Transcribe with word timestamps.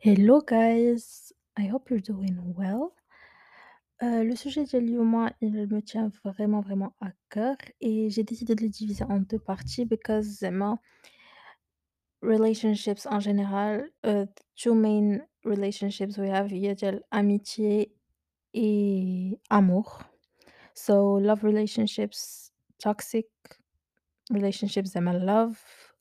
Hello 0.00 0.40
guys, 0.40 1.32
I 1.56 1.66
hope 1.66 1.90
you're 1.90 2.00
doing 2.00 2.36
well. 2.56 2.92
Euh, 4.02 4.22
le 4.24 4.36
sujet 4.36 4.64
de 4.64 4.78
l'humain, 4.78 5.30
il 5.40 5.66
me 5.68 5.80
tient 5.80 6.10
vraiment, 6.22 6.60
vraiment 6.60 6.94
à 7.00 7.10
cœur 7.30 7.56
et 7.80 8.10
j'ai 8.10 8.22
décidé 8.22 8.54
de 8.54 8.62
le 8.62 8.68
diviser 8.68 9.04
en 9.04 9.20
deux 9.20 9.38
parties 9.38 9.84
because 9.86 10.24
زعما 10.40 10.78
relationships 12.22 13.06
en 13.06 13.20
général, 13.20 13.90
euh, 14.04 14.26
two 14.54 14.74
main 14.74 15.20
relationships 15.44 16.18
we 16.18 16.28
have 16.30 16.52
هي 16.52 16.74
ديال 16.74 17.02
amitié 17.10 17.92
et 18.54 19.38
amour. 19.50 20.02
So 20.74 21.18
love 21.18 21.42
relationships, 21.42 22.52
toxic 22.78 23.26
relationships 24.30 24.86
زعما 24.88 25.12
love 25.26 25.56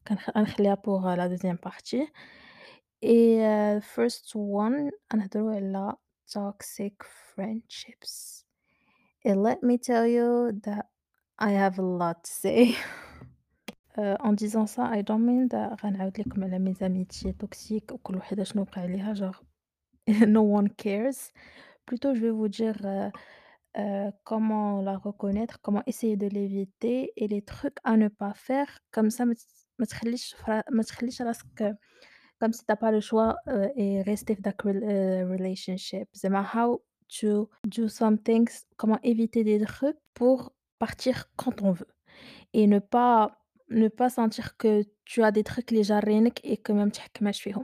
كنخ- 0.07 0.29
غنخليها 0.37 0.75
pour 0.75 1.01
la 1.15 1.29
deuxième 1.29 1.57
partie. 1.57 2.07
Et 3.01 3.45
euh, 3.45 3.79
first 3.81 4.35
one 4.35 4.91
غنهضروا 5.13 5.55
على 5.55 5.93
toxic 6.27 7.03
friendships. 7.03 8.45
And 9.25 9.41
let 9.43 9.61
me 9.63 9.77
tell 9.77 10.07
you 10.07 10.51
that 10.63 10.85
I 11.39 11.51
have 11.51 11.79
a 11.79 11.83
lot 11.83 12.23
to 12.23 12.31
say. 12.31 12.75
Euh, 13.97 14.15
en 14.19 14.33
disant 14.33 14.67
ça, 14.67 14.83
I 14.97 15.01
don't 15.03 15.23
mean 15.25 15.47
that 15.49 15.75
غنعاود 15.83 16.19
لكم 16.19 16.43
على 16.43 16.59
mes 16.59 16.81
amitiés 16.83 17.33
toxiques 17.33 17.91
وكل 17.93 18.17
وحدة 18.17 18.43
شنو 18.43 18.61
وقع 18.61 18.85
ليها 18.85 19.13
genre 19.13 19.43
no 20.25 20.41
one 20.41 20.69
cares. 20.69 21.31
Plutôt, 21.85 22.13
je 22.15 22.21
vais 22.21 22.31
vous 22.31 22.47
dire 22.47 22.77
euh, 22.85 23.09
euh, 23.77 24.11
comment 24.23 24.81
la 24.81 24.97
reconnaître, 24.97 25.61
comment 25.61 25.83
essayer 25.87 26.17
de 26.17 26.27
l'éviter 26.27 27.13
et 27.15 27.27
les 27.27 27.41
trucs 27.41 27.77
à 27.83 27.95
ne 27.97 28.07
pas 28.07 28.33
faire. 28.33 28.79
Comme 28.91 29.09
ça, 29.09 29.25
ما 29.25 29.33
تس- 29.33 29.67
ما 29.79 29.85
تخليش 29.85 30.35
فرا- 30.35 30.63
ما 30.71 30.83
تخليش 30.83 31.21
راسك 31.21 31.77
comme 32.40 32.52
si 32.52 32.64
t'as 32.64 32.76
pas 32.76 32.90
le 32.90 33.00
choix 33.00 33.36
euh, 33.48 33.68
et 33.76 34.02
rester 34.02 34.34
dans 34.36 34.52
la 34.64 34.70
euh, 34.70 35.28
relationship. 35.30 36.08
C'est 36.12 36.30
how 36.30 36.82
to 37.20 37.48
do 37.64 37.88
some 37.88 38.18
things, 38.18 38.64
comment 38.76 38.98
éviter 39.02 39.44
des 39.44 39.60
trucs 39.60 39.98
pour 40.14 40.52
partir 40.78 41.26
quand 41.36 41.62
on 41.62 41.72
veut 41.72 41.88
et 42.52 42.66
ne 42.66 42.78
pas 42.78 43.36
ne 43.68 43.88
pas 43.88 44.08
sentir 44.08 44.56
que 44.56 44.82
tu 45.04 45.22
as 45.22 45.30
des 45.30 45.44
trucs 45.44 45.68
déjà 45.68 46.00
rien 46.00 46.24
et 46.42 46.56
que 46.56 46.72
même 46.72 46.90
tu 46.90 47.00
as 47.00 47.32
chez 47.32 47.54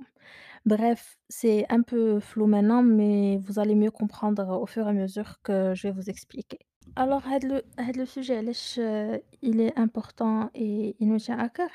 Bref, 0.64 1.16
c'est 1.28 1.64
un 1.68 1.82
peu 1.82 2.18
flou 2.20 2.46
maintenant, 2.46 2.82
mais 2.82 3.38
vous 3.38 3.58
allez 3.58 3.74
mieux 3.76 3.90
comprendre 3.90 4.60
au 4.60 4.66
fur 4.66 4.86
et 4.86 4.90
à 4.90 4.92
mesure 4.92 5.40
que 5.42 5.74
je 5.74 5.86
vais 5.88 5.92
vous 5.92 6.10
expliquer. 6.10 6.58
Alors, 6.96 7.22
le, 7.42 7.62
le 7.78 8.04
sujet, 8.04 8.42
euh, 8.78 9.18
il 9.42 9.60
est 9.60 9.78
important 9.78 10.50
et 10.54 10.96
il 10.98 11.08
nous 11.08 11.18
tient 11.18 11.38
à 11.38 11.48
cœur. 11.48 11.68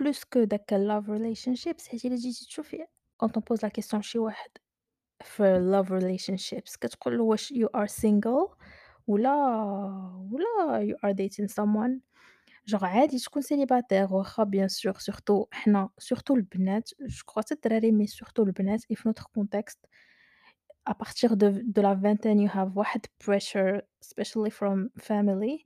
plus 0.00 0.24
que 0.24 0.38
داك 0.44 0.74
love 0.74 1.08
relationships, 1.08 1.88
حيت 1.88 2.04
إلا 2.04 2.16
جيتي 2.16 2.44
تشوفي 2.46 2.86
quand 3.22 3.28
on 3.28 3.40
pose 3.40 3.62
la 3.62 3.70
question 3.70 3.94
لشي 3.98 4.18
واحد 4.18 4.50
في 5.24 5.72
love 5.72 5.88
relationships 5.88 6.78
كتقول 6.80 7.18
له 7.18 7.24
واش 7.24 7.52
you 7.52 7.68
are 7.76 7.88
single 7.88 8.56
ولا 9.06 9.34
ولا 10.30 10.86
you 10.92 11.08
are 11.08 11.14
dating 11.14 11.48
someone 11.48 12.00
جونغ 12.66 12.84
عادي 12.84 13.18
تكون 13.18 13.42
célibataire 13.42 14.12
واخا 14.12 14.44
bien 14.44 14.68
sûr 14.68 15.00
surtout 15.00 15.46
حنا 15.52 15.88
surtout 16.00 16.34
البنات 16.36 16.88
je 16.88 17.22
crois 17.22 17.38
حتى 17.38 17.54
الدراري 17.54 17.92
mais 17.92 18.10
surtout 18.10 18.40
البنات 18.40 18.80
et 18.92 18.94
في 18.94 19.08
notre 19.08 19.28
contexte 19.30 19.88
à 20.90 20.94
partir 20.94 21.36
de 21.36 21.48
de 21.76 21.80
la 21.82 21.94
vingtaine 21.94 22.40
you 22.40 22.50
have 22.50 22.76
واحد 22.76 23.06
pressure 23.24 23.82
especially 24.04 24.50
from 24.50 24.88
family 24.98 25.64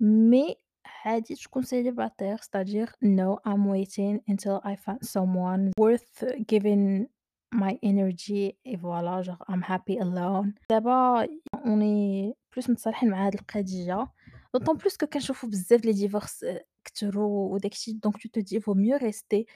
mais 0.00 0.56
عادي 1.04 1.34
تكون 1.34 1.62
célibataire 1.62 2.38
c'est-à-dire 2.42 2.92
no 3.02 3.38
I'm 3.46 3.66
waiting 3.66 4.20
until 4.28 4.60
I 4.64 4.76
find 4.76 5.02
someone 5.02 5.70
worth 5.78 6.24
giving 6.48 7.08
my 7.52 7.78
energy 7.82 8.56
et 8.64 8.76
voilà 8.76 9.22
genre 9.22 9.42
I'm 9.48 9.62
happy 9.62 9.98
alone 9.98 10.52
دابا 10.70 11.26
on 11.64 11.80
est 11.80 12.34
plus 12.50 12.70
متصالحين 12.70 13.10
مع 13.10 13.26
هاد 13.26 13.34
القضية 13.34 14.08
d'autant 14.56 14.76
plus 14.76 14.96
que 14.96 15.04
كنشوفوا 15.04 15.48
بزاف 15.48 15.84
لي 15.84 16.08
divorce 16.08 16.44
آآ 16.44 16.64
كتروا 16.84 17.54
وداك 17.54 17.72
الشي 17.72 17.98
donc 18.06 18.18
tu 18.18 18.28
te 18.28 18.40
dis 18.40 18.58
vaut 18.58 18.74
mieux 18.74 18.96
rester 18.96 19.46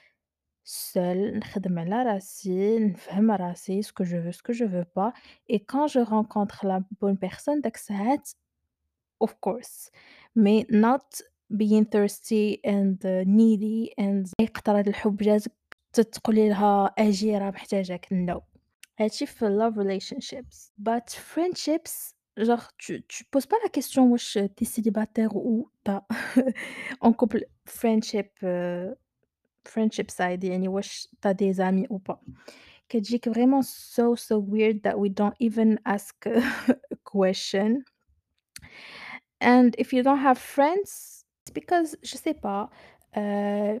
seule 0.65 1.37
نخدم 1.37 1.79
على 1.79 2.03
راسي 2.03 2.79
نفهم 2.79 3.31
راسي 3.31 3.83
ce 3.83 3.91
que 3.91 4.03
je 4.03 4.17
veux 4.17 4.31
ce 4.31 4.41
que 4.43 4.53
je 4.53 4.65
veux 4.65 4.85
pas 4.85 5.13
et 5.49 5.59
quand 5.59 5.87
je 5.87 5.99
rencontre 5.99 6.65
la 6.65 6.79
bonne 7.01 7.17
personne 7.17 7.61
داك 7.61 7.75
الساعات 7.75 8.29
of 9.23 9.33
course 9.45 9.91
mais 10.35 10.65
not 10.69 11.23
being 11.55 11.85
thirsty 11.85 12.59
and 12.63 13.05
uh, 13.05 13.23
needy 13.25 13.93
and 13.97 14.31
أي 14.39 14.45
قطرة 14.45 14.83
الحب 14.87 15.17
جاتك 15.17 15.51
ت 15.93 16.01
تقولي 16.01 16.49
لها 16.49 16.93
أجي 16.97 17.37
راه 17.37 17.49
محتاجاك 17.49 18.07
no 18.13 18.41
هادشي 18.99 19.25
في 19.25 19.45
love 19.45 19.77
relationships 19.77 20.71
but 20.77 21.09
friendships 21.09 22.13
genre 22.39 22.67
tu 22.77 23.01
tu 23.01 23.23
poses 23.31 23.45
pas 23.45 23.57
la 23.63 23.69
question 23.69 23.99
واش 24.11 24.37
tu 24.37 24.63
es 24.63 24.65
célibataire 24.65 25.35
ou 25.35 25.69
tu 25.85 25.91
as 25.91 26.03
en 27.01 27.13
couple 27.13 27.45
friendship 27.65 28.29
heu 28.43 28.95
friendship 29.65 30.09
side 30.11 30.43
يعني 30.43 30.67
واش 30.67 31.07
tu 31.21 31.27
as 31.27 31.33
des 31.33 31.59
amis 31.61 31.87
ou 31.89 31.99
pas 31.99 32.19
كتجيك 32.89 33.29
vraiment 33.29 33.61
so 33.61 34.15
so 34.15 34.39
weird 34.39 34.81
that 34.83 34.97
we 34.97 35.09
don't 35.09 35.35
even 35.39 35.79
ask 35.85 36.25
a 36.25 36.75
question 37.03 37.83
and 39.41 39.75
if 39.77 39.93
you 39.93 40.01
don't 40.03 40.23
have 40.29 40.37
friends 40.37 41.16
it's 41.47 41.53
because 41.53 41.97
je 42.03 42.17
sais 42.17 42.33
pas 42.33 42.69
آآ 43.15 43.79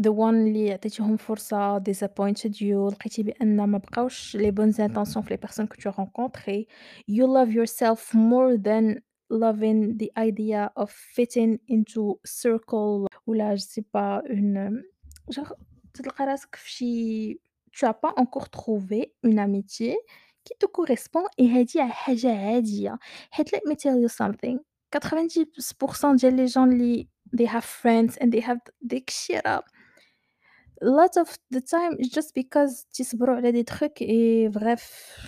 the 0.00 0.10
one 0.10 0.34
اللي 0.34 0.72
عطيتيهم 0.72 1.16
فرصة 1.16 1.78
disappointed 1.78 2.60
you 2.60 2.92
لقيتي 2.92 3.22
بأن 3.22 3.56
ما 3.56 3.78
بقاوش 3.78 4.36
les 4.36 4.50
bonnes 4.50 4.78
intentions 4.78 5.20
في 5.20 5.34
les 5.36 5.48
personnes 5.48 5.68
que 5.68 5.76
tu 5.76 5.88
as 5.88 5.92
rencontrées 5.92 6.66
you 7.08 7.26
love 7.26 7.52
yourself 7.52 8.14
more 8.14 8.56
than 8.56 9.00
loving 9.30 9.96
the 9.96 10.10
idea 10.18 10.70
of 10.76 10.90
fitting 10.90 11.58
into 11.68 12.20
circle 12.24 13.06
ولا 13.26 13.56
je 13.56 13.62
sais 13.62 13.82
pas 13.82 14.22
une 14.28 14.82
genre 15.30 15.54
تلقى 15.94 16.24
راسك 16.26 16.54
في 16.54 16.70
شي 16.70 17.34
tu 17.76 17.86
as 17.86 17.94
pas 17.94 18.12
encore 18.16 18.48
trouvé 18.50 19.14
une 19.22 19.38
amitié 19.38 19.96
qui 20.44 20.54
te 20.58 20.66
correspond 20.66 21.24
et 21.38 21.44
هادي 21.44 21.82
حاجة 21.82 22.36
عادية 22.36 22.98
حيت 23.30 23.54
let 23.56 23.60
me 23.68 23.74
tell 23.74 24.00
you 24.02 24.08
something 24.08 24.58
90% 24.90 26.16
ديال 26.16 26.48
les 26.48 26.52
gens 26.52 26.58
اللي 26.58 27.08
they 27.36 27.46
have 27.46 27.64
friends 27.64 28.16
and 28.20 28.30
they 28.32 28.40
have 28.40 28.58
داك 28.80 29.08
الشي 29.08 29.38
راه 29.38 29.62
a 30.82 30.86
lot 30.86 31.16
of 31.22 31.28
the 31.54 31.60
time 31.60 31.96
it's 31.98 32.12
just 32.12 32.34
because 32.34 32.86
تيصبروا 32.92 33.36
على 33.36 33.52
des 33.52 33.64
trucs 33.64 34.02
et 34.02 34.48
bref 34.48 34.82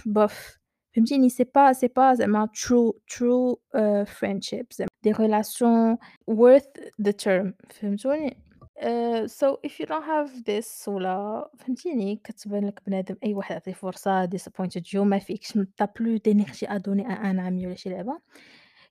bof 0.07 0.59
فهمتيني 0.93 1.29
c'est 1.29 1.45
pas 1.45 1.75
c'est 1.75 1.89
pas 1.89 2.15
زعما 2.15 2.49
true 2.55 2.93
true 3.07 3.57
euh, 3.77 4.05
friendship 4.05 4.73
زعما 4.73 4.89
des 5.07 5.13
relations 5.13 5.99
worth 6.27 6.81
the 7.03 7.13
term 7.13 7.53
فهمتوني 7.71 8.37
آآ 8.79 9.27
so 9.27 9.59
if 9.67 9.81
you 9.81 9.87
don't 9.87 10.05
have 10.05 10.45
this 10.45 10.89
ولا 10.89 11.51
فهمتيني 11.59 12.17
كتبان 12.25 12.67
لك 12.67 12.81
بنادم 12.87 13.17
أي 13.25 13.35
واحد 13.35 13.55
عطيه 13.57 13.73
فرصة 13.73 14.27
disappointed 14.27 14.83
you 14.95 14.97
ما 14.97 15.19
فيكش 15.19 15.57
م 15.57 15.65
tu 15.65 15.85
as 15.85 15.87
plus 15.87 16.19
d'énergie 16.21 16.67
à 16.67 16.79
donner 16.79 17.07
à 17.07 17.21
un 17.21 17.39
ami 17.39 17.67
ولا 17.67 17.75
شي 17.75 17.91
لعبة، 17.91 18.21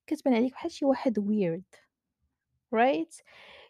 كتبان 0.07 0.35
عليك 0.35 0.53
بحال 0.53 0.71
شي 0.71 0.85
واحد 0.85 1.19
ويرد 1.19 1.63
رايت 2.73 3.15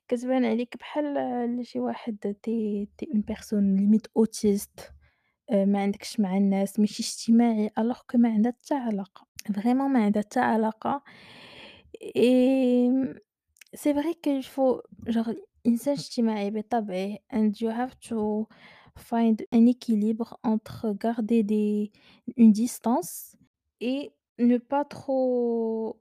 كتبان 0.09 0.45
عليك 0.45 0.77
بحال 0.77 1.61
شي 1.67 1.81
واحد 1.81 2.37
تي 2.43 2.89
تي 2.99 3.09
اون 3.13 3.21
بيرسون 3.21 3.77
ليميت 3.77 4.07
اوتيست 4.17 4.93
ما 5.53 5.83
عندكش 5.83 6.21
مع 6.21 6.37
الناس 6.37 6.81
ماشي 6.81 7.03
اجتماعي 7.03 7.71
الوغ 7.79 8.01
كو 8.11 8.19
ما 8.19 8.29
عندها 8.29 8.53
حتى 8.53 8.75
علاقة 8.75 9.27
فريمون 9.55 9.91
ما 9.91 10.05
عندها 10.05 10.23
حتى 10.23 10.41
علاقة. 10.41 11.03
اي 12.17 13.15
سي 13.75 13.95
فري 13.95 14.15
كو 14.55 14.81
جوغ 15.09 15.33
انسان 15.67 15.95
اجتماعي 15.95 16.51
بطبعه 16.51 17.19
اند 17.35 17.63
يو 17.63 17.71
هاف 17.71 17.95
تو 17.95 18.47
فايند 18.97 19.43
ان 19.55 19.67
ايكيليبر 19.67 20.27
انتر 20.47 20.97
غاردي 21.05 21.43
دي 21.43 21.93
اون 22.39 22.53
ديستانس 22.53 23.37
اي 23.83 24.13
ne 24.41 24.59
pas 24.59 24.85
trop 24.95 25.97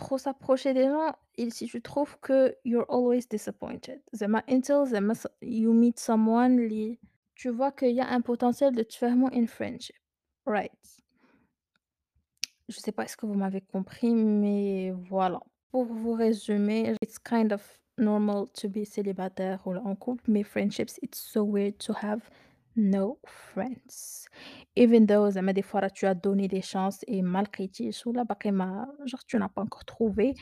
trop 0.00 0.18
s'approcher 0.18 0.74
des 0.74 0.84
gens 0.84 1.14
et 1.36 1.50
si 1.50 1.66
tu 1.66 1.80
trouves 1.80 2.16
que 2.20 2.54
you're 2.64 2.86
always 2.88 3.26
disappointed 3.28 4.00
زعما 4.12 4.42
until 4.48 4.84
زعما 4.84 5.14
س 5.14 5.26
you 5.42 5.72
meet 5.72 5.98
someone 5.98 6.58
اللي 6.58 6.98
tu 7.34 7.50
vois 7.50 7.72
qu'il 7.72 7.94
y 7.94 8.00
a 8.00 8.08
un 8.08 8.20
potentiel 8.20 8.74
de 8.74 8.82
تفاهموا 8.82 9.30
in 9.30 9.46
friendship 9.46 9.96
right 10.46 10.72
je 12.68 12.78
sais 12.80 12.92
pas 12.92 13.04
est-ce 13.04 13.16
que 13.16 13.26
vous 13.26 13.34
m'avez 13.34 13.60
compris 13.60 14.14
mais 14.14 14.92
voilà 15.10 15.40
pour 15.70 15.84
vous 15.84 16.12
résumer 16.12 16.94
it's 17.02 17.18
kind 17.18 17.52
of 17.52 17.62
normal 17.98 18.46
to 18.52 18.68
be 18.68 18.84
célibataire 18.84 19.66
ou 19.66 19.74
en 19.74 19.94
couple 19.94 20.24
mais 20.30 20.42
friendships 20.42 20.98
it's 21.02 21.18
so 21.18 21.42
weird 21.44 21.78
to 21.78 21.92
have 21.94 22.22
no 22.76 23.16
friends 23.26 24.26
even 24.78 25.06
though 25.06 25.28
زعما 25.28 25.52
des 25.52 25.62
fois 25.62 25.90
tu 25.90 26.06
as 26.06 26.14
donné 26.14 26.48
des 26.48 26.62
chances 26.62 27.00
et 27.08 27.22
ما 27.22 27.42
لقيتيش 27.42 28.06
ولا 28.06 28.22
باقي 28.22 28.50
ما 28.50 28.86
genre 29.04 29.24
tu 29.26 29.38
n'as 29.38 29.48
pas 29.48 29.62
encore 29.62 29.84
trouvé 29.84 30.34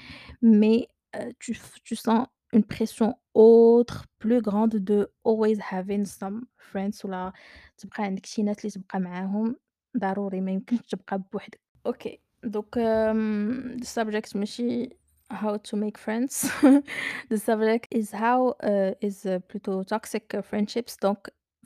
mais 0.43 0.89
heu, 1.17 1.33
tu 1.39 1.55
f 1.55 1.81
tu 1.85 1.97
sens 1.97 2.27
une 2.53 2.65
pression 2.65 3.15
autre, 3.35 4.06
plus 4.21 4.41
grande 4.41 4.77
de 4.91 4.99
always 5.25 5.59
having 5.73 6.05
some 6.05 6.39
friends 6.56 7.05
ولا 7.05 7.33
تبقى 7.79 8.03
عندك 8.05 8.27
شي 8.27 8.43
ناس 8.43 8.59
اللي 8.59 8.71
تبقى 8.71 9.01
معاهم 9.01 9.56
ضروري 9.99 10.41
ما 10.41 10.51
يمكنش 10.51 10.81
تبقى 10.81 11.23
بوحدك. 11.33 11.61
أوكي 11.87 12.21
دوك 12.45 12.79
آمم 12.79 13.77
the 13.81 13.87
subject 13.87 14.37
ماشي 14.37 14.89
how 15.33 15.56
to 15.56 15.77
make 15.77 15.99
friends 15.99 16.49
the 17.33 17.39
subject 17.39 17.87
is 17.99 18.11
how 18.12 18.41
uh, 18.62 18.93
is 19.09 19.27
uh, 19.27 19.39
plutôt 19.49 19.85
toxic 19.85 20.35
uh, 20.35 20.43
friendships 20.43 20.97
donc 21.05 21.19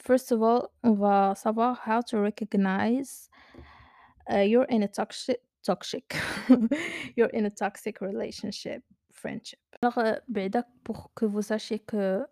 first 0.02 0.32
of 0.32 0.42
all 0.42 0.70
on 0.82 0.94
va 0.94 1.34
savoir 1.34 1.78
how 1.86 2.00
to 2.00 2.20
recognize 2.20 3.28
uh, 4.32 4.38
you're 4.38 4.68
in 4.68 4.82
a 4.82 4.88
toxic 4.88 5.40
toxic 5.64 6.16
you're 7.16 7.30
in 7.34 7.46
a 7.46 7.50
toxic 7.50 8.00
relationship 8.00 8.82
friendship 9.12 9.58
alors 9.82 9.98
euh, 9.98 10.18
بعدا 10.28 10.64
pour 10.84 11.12
que 11.14 11.24
vous 11.24 11.42
sachiez 11.42 11.78
que 11.78 12.26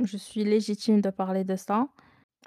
je 0.00 0.16
suis 0.16 0.44
légitime 0.44 1.00
de 1.00 1.10
parler 1.10 1.44
de 1.44 1.56
ça 1.56 1.88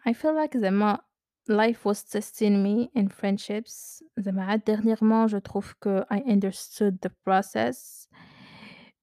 I 0.06 0.14
feel 0.14 0.34
like 0.36 0.58
زعما 0.58 1.00
life 1.48 1.86
was 1.86 2.04
testing 2.04 2.62
me 2.64 2.90
in 2.96 3.08
friendships 3.10 4.04
زعما 4.18 4.46
عاد 4.46 4.64
dernièrement 4.66 5.28
je 5.28 5.38
trouve 5.38 5.74
que 5.80 6.06
I 6.10 6.22
understood 6.26 7.00
the 7.02 7.12
process 7.24 8.08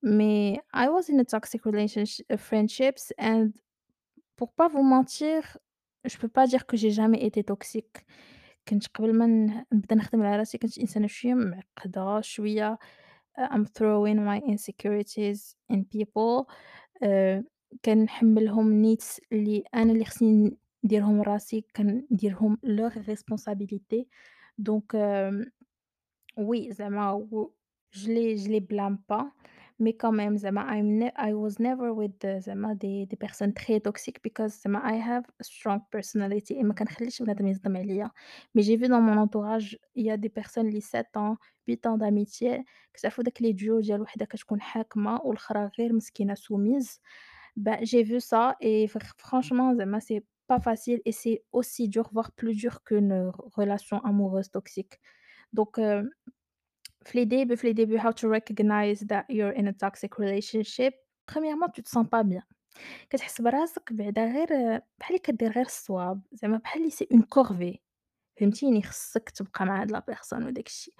mais 0.02 0.60
I 0.72 0.88
was 0.88 1.08
in 1.08 1.18
a 1.20 1.24
toxic 1.24 1.64
relationship 1.64 2.26
friendships 2.38 3.12
and 3.18 3.52
pour 4.40 4.52
pas 4.52 4.68
vous 4.68 4.82
mentir 4.82 5.58
je 6.04 6.16
peux 6.18 6.28
pas 6.28 6.46
dire 6.46 6.66
que 6.66 6.76
j'ai 6.76 6.90
jamais 6.90 7.22
été 7.24 7.42
toxique 7.44 7.98
كنت 8.68 8.86
قبل 8.86 9.18
ما 9.18 9.26
ن 9.26 9.64
نبدا 9.72 9.94
نخدم 9.94 10.22
على 10.22 10.36
راسي 10.36 10.58
كنت 10.58 10.78
إنسانة 10.78 11.06
شوية 11.06 11.34
معقدة 11.34 12.20
شوية 12.20 12.78
uh, 13.38 13.48
I'm 13.54 13.64
throwing 13.64 14.24
my 14.24 14.40
insecurities 14.40 15.54
in 15.72 15.84
people 15.84 16.46
آآ 17.02 17.44
كنحمّلهم 17.84 18.82
needs 18.82 19.20
اللي 19.32 19.64
أنا 19.74 19.92
اللي 19.92 20.04
خصني 20.04 20.56
نديرهم 20.84 21.22
راسي 21.22 21.64
كنديرهم 21.76 22.58
leur 22.64 22.92
responsabilité 22.92 24.08
donc 24.62 24.94
hem 24.94 25.50
oui 26.40 26.72
زعما 26.72 27.12
و 27.12 27.52
je 27.90 28.06
les 28.06 28.36
je 28.36 28.48
les 28.48 28.60
blâme 28.60 28.98
pas 29.08 29.26
mais 29.80 29.92
quand 29.92 30.12
même 30.12 30.36
زعما 30.36 30.62
I'm 30.80 30.98
ne 30.98 31.08
I 31.16 31.32
was 31.34 31.58
never 31.60 31.92
with 31.92 32.18
the 32.20 32.38
زعما 32.40 32.74
des 32.74 33.06
des 33.06 33.16
personnes 33.16 33.52
très 33.54 33.80
toxiques 33.80 34.22
because 34.22 34.62
زعما 34.64 34.80
I 34.92 34.96
have 35.00 35.24
a 35.40 35.44
strong 35.44 35.80
personality 35.96 36.54
et 36.60 36.62
ما 36.64 36.74
كنخليش 36.74 37.22
بنادم 37.22 37.46
يصدم 37.46 37.76
عليَّ 37.76 38.10
mais 38.58 38.62
j'ai 38.62 38.76
vu 38.76 38.88
dans 38.88 39.00
mon 39.00 39.16
entourage 39.16 39.78
il 39.94 40.04
y 40.06 40.10
a 40.10 40.16
des 40.16 40.28
personnes 40.30 40.66
اللي 40.66 40.80
7 40.80 41.16
ans 41.16 41.36
8 41.68 41.86
ans 41.86 41.98
d'amitié 41.98 42.64
كتعرفوا 42.94 43.24
داك 43.24 43.38
les 43.42 43.52
duos 43.54 43.80
ديال 43.82 44.00
وحدة 44.02 44.24
كتكون 44.24 44.60
حاكمة 44.60 45.20
والأخرى 45.24 45.70
غير 45.78 45.92
مسكينة 45.92 46.34
soumise 46.34 47.00
bah, 47.56 47.78
j'ai 47.82 48.02
vu 48.02 48.20
ça 48.20 48.56
et 48.60 48.86
fr 48.88 48.98
franchement 49.18 49.74
زعما 49.74 50.00
c'est 50.00 50.24
pas 50.48 50.60
facile 50.60 51.00
et 51.04 51.12
c'est 51.12 51.42
aussi 51.52 51.88
dur 51.88 52.08
voire 52.12 52.32
plus 52.32 52.54
dur 52.54 52.84
qu'une 52.84 53.30
relation 53.56 53.98
amoureuse 54.04 54.50
toxique 54.50 55.00
donc 55.52 55.78
heu 55.78 56.10
في 57.05 57.25
les 57.25 57.27
débuts 57.27 57.55
في 57.55 57.73
les 57.73 57.75
débuts 57.75 58.01
how 58.03 58.11
to 58.11 58.27
recognize 58.27 58.99
that 59.07 59.25
you're 59.29 59.55
in 59.59 59.67
a 59.67 59.73
toxic 59.73 60.17
relationship. 60.17 60.93
Premièrement 61.31 61.69
tu 61.75 61.83
te 61.83 61.89
sens 61.89 62.07
pas 62.07 62.23
bien. 62.23 62.43
كتحس 63.09 63.41
براسك 63.41 63.93
بعدا 63.93 64.25
غير 64.25 64.81
بحال 64.99 65.21
كدير 65.21 65.51
غير 65.51 65.65
الصواب. 65.65 66.21
زعما 66.31 66.57
بحال 66.57 66.91
c'est 66.91 67.15
une 67.15 67.23
corvée. 67.23 67.77
فهمتيني؟ 68.39 68.81
خصك 68.81 69.29
تبقى 69.29 69.65
مع 69.65 69.81
هاد 69.81 69.91
لا 69.91 70.03
بيرسون 70.07 70.43
وداك 70.43 70.67
الشي 70.67 70.91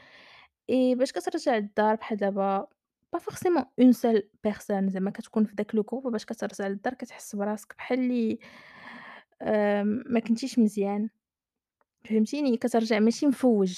et 0.72 0.98
باش 0.98 1.12
كترجع 1.12 1.58
للدار 1.58 1.96
بحال 1.96 2.18
دابا 2.18 2.68
pas 3.16 3.20
forcément 3.20 3.66
une 3.82 3.94
seule 3.94 4.24
personne. 4.48 4.90
زعما 4.90 5.12
كتكون 5.12 5.46
في 5.46 5.56
داك 5.56 5.76
le 5.76 5.80
groupe 5.80 6.06
وباش 6.06 6.26
كترجع 6.26 6.68
للدار 6.68 6.94
كتحس 6.94 7.36
براسك 7.36 7.76
بحال 7.78 8.00
اللي 8.00 8.40
ما 10.06 10.20
كنتيش 10.20 10.60
مزيان. 10.60 11.10
فهمتيني؟ 12.06 12.58
كترجع 12.58 13.00
ماشي 13.00 13.28
مفوّج. 13.28 13.78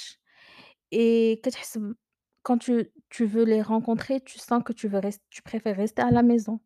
Et 0.95 1.39
كتحس 1.43 1.79
quand 2.42 2.58
tu 2.58 2.90
tu 3.10 3.24
veux 3.26 3.44
les 3.44 3.62
rencontrer, 3.62 4.20
tu 4.20 4.38
sens 4.38 4.62
que 4.64 4.72
tu 4.72 4.88
veux 4.88 4.98
res 4.98 5.18
tu 5.30 5.42
préfères 5.42 5.76
rester 5.76 6.02
à 6.02 6.10
la 6.10 6.22
maison. 6.22 6.60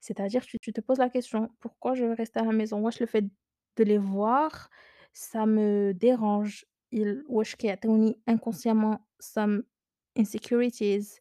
C'est-à-dire 0.00 0.44
tu 0.44 0.58
tu 0.58 0.72
te 0.72 0.80
poses 0.80 0.98
la 0.98 1.10
question: 1.10 1.50
«Pourquoi 1.60 1.94
je 1.94 2.04
veux 2.04 2.14
rester 2.14 2.40
à 2.40 2.44
la 2.44 2.52
maison?» 2.52 2.80
واش 2.80 3.00
le 3.00 3.06
fait 3.06 3.26
de 3.78 3.84
les 3.84 3.98
voir, 3.98 4.70
ça 5.12 5.46
me 5.46 5.92
dérange. 5.92 6.66
ils 6.92 7.24
واش 7.28 7.54
كيعطيوني 7.54 8.20
inconsciemment 8.30 8.98
some 9.20 9.62
insecurities 10.18 11.20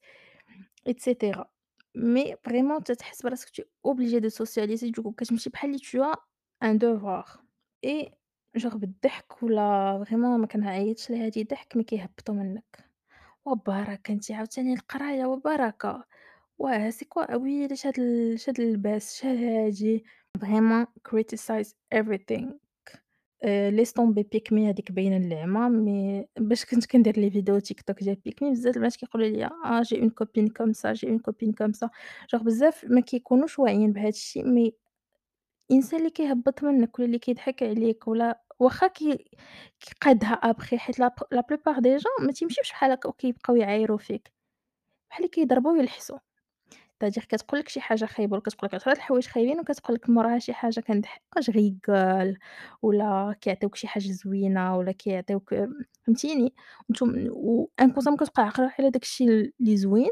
et 0.86 0.95
cetera. 1.00 1.48
Mais 1.95 2.36
vraiment 2.45 2.81
تتحس 2.86 3.21
براسك 3.21 3.50
tu 3.50 3.62
es 3.62 3.68
obligé 3.83 4.19
de 4.21 4.30
socialiser 4.30 4.92
du 4.92 5.01
coup 5.01 5.12
كتمشي 5.18 5.50
بحال 5.50 5.69
اللي 5.69 5.80
tu 5.80 6.01
as 6.01 6.19
un 6.62 6.75
devoir 6.75 7.44
et 7.86 8.09
genre 8.57 8.75
بالضحك 8.77 9.44
ولا 9.44 10.03
vraiment 10.06 10.39
ما 10.39 10.48
كنعيطش 10.48 11.12
لهادي 11.12 11.44
ضحك 11.44 11.77
مي 11.77 11.83
كيهبطوا 11.83 12.36
منك. 12.36 12.84
وبركة 13.46 14.12
أنتِ 14.12 14.31
عاوتاني 14.32 14.75
القراية 14.75 15.26
وبركة، 15.26 16.04
واه 16.58 16.90
سي 16.90 17.04
كوا 17.04 17.34
ويلي 17.37 17.75
اش 17.75 17.87
هاد 17.87 17.98
ال 18.00 18.34
اش 18.34 18.48
هاد 18.48 18.60
اللباس، 18.60 19.14
اش 19.14 19.26
هادي، 19.26 20.04
vraiment 20.38 20.88
criticize 21.08 21.70
everything. 21.94 22.46
آآ 23.44 23.70
laisse 23.70 23.90
tomber 24.00 24.25
هاذيك 24.52 24.93
باينة 24.93 25.16
اللعمة، 25.16 25.69
مي 25.69 26.26
باش 26.38 26.64
كنت 26.64 26.87
كندير 26.87 27.19
لي 27.20 27.31
فيديو 27.31 27.58
تيك 27.58 27.81
توك 27.82 28.02
ديال 28.02 28.16
me 28.43 28.44
بزاف 28.50 28.76
البنات 28.76 28.96
كيقولوا 28.96 29.28
ليا 29.28 29.50
آه 29.64 29.82
j'ai 29.82 29.96
une 29.96 30.10
copine 30.10 30.50
comme 30.50 30.75
ça 30.75 30.94
j'ai 30.94 31.08
une 31.08 31.20
copine 31.20 31.54
comme 31.54 31.75
ça. 31.75 31.88
Genre 32.34 32.44
بزاف 32.44 32.84
ما 32.84 33.00
كيكونوش 33.00 33.58
واعيين 33.58 33.92
بهاد 33.92 34.06
الشي 34.12 34.42
مي 34.42 34.75
الإنسان 35.70 36.00
اللي 36.00 36.10
كيهبّط 36.10 36.64
منّك 36.64 36.99
ولا 36.99 37.06
اللي 37.06 37.19
كيضحك 37.19 37.62
عليك 37.62 38.08
ولا 38.08 38.42
واخا 38.61 38.87
كي 38.88 39.25
كيقادها 39.81 40.32
أبخي 40.32 40.79
حيت 40.79 40.99
لا 40.99 41.08
ب 41.08 41.12
la 41.35 41.43
plupart 41.43 41.79
des 41.81 42.00
gens 42.03 42.25
ما 42.26 42.32
تيمشيوش 42.32 42.70
بحال 42.70 42.91
هكا 42.93 43.08
وكيبقاو 43.08 43.56
يعايروا 43.56 43.99
فيك، 43.99 44.32
بحال 45.11 45.20
اللي 45.25 45.29
كيضربوا 45.31 45.73
ويلحسوا، 45.73 46.19
c'est-à-dire 47.05 47.26
كتقول 47.26 47.61
لك 47.61 47.69
شي 47.69 47.81
حاجة 47.81 48.05
خايبة 48.06 48.32
ولا 48.35 48.43
كتقول 48.43 48.69
لك 48.69 48.75
10 48.75 48.93
د 48.93 48.97
الحوايج 48.97 49.26
خايبين 49.29 49.61
وكتقول 49.61 49.97
لك 49.97 50.11
موراها 50.11 50.38
شي 50.38 50.53
حاجة 50.55 50.81
كنضحك 50.81 51.23
اش 51.38 51.50
غيقال 51.50 52.38
ولا 52.82 53.37
كيعطيوك 53.41 53.76
شي 53.76 53.88
حاجة 53.88 54.12
زوينة 54.12 54.79
ولا 54.79 54.93
كيعطيوك 54.93 55.55
فهمتيني؟ 56.06 56.55
وأنتم 56.91 57.31
وinconsciemment 57.82 58.17
كتبقى 58.20 58.43
عاقلة 58.44 58.73
على 58.79 58.91
داك 58.91 59.02
الشي 59.02 59.25
اللي 59.61 59.76
زوين 59.76 60.11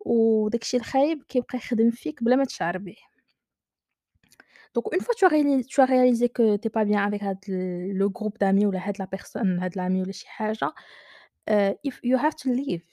وداك 0.00 0.62
الشي 0.62 0.76
الخايب 0.76 1.22
كيبقى 1.28 1.58
يخدم 1.58 1.90
فيك 1.90 2.22
بلا 2.24 2.36
ما 2.36 2.44
تشعر 2.44 2.78
به. 2.78 2.96
Donc 4.76 4.94
une 4.94 5.00
fois 5.00 5.14
tu 5.14 5.24
as 5.24 5.28
réali 5.28 5.64
tu 5.64 5.80
as 5.80 5.86
réalisé 5.86 6.28
que 6.28 6.56
tu 6.56 6.66
es 6.66 6.70
pas 6.70 6.84
bien 6.84 7.02
avec 7.02 7.22
هاد 7.22 7.38
le 7.48 8.08
groupe 8.08 8.38
d'amis 8.38 8.66
ولا 8.66 8.88
هاد 8.88 8.96
la 9.02 9.06
personne 9.06 9.58
هاد 9.62 9.74
l'ami 9.76 10.02
ولا 10.02 10.12
شي 10.12 10.28
حاجة، 10.28 10.72
آآ 11.48 11.78
if 11.88 11.94
you 12.04 12.18
have 12.18 12.34
to 12.34 12.50
leave 12.50 12.84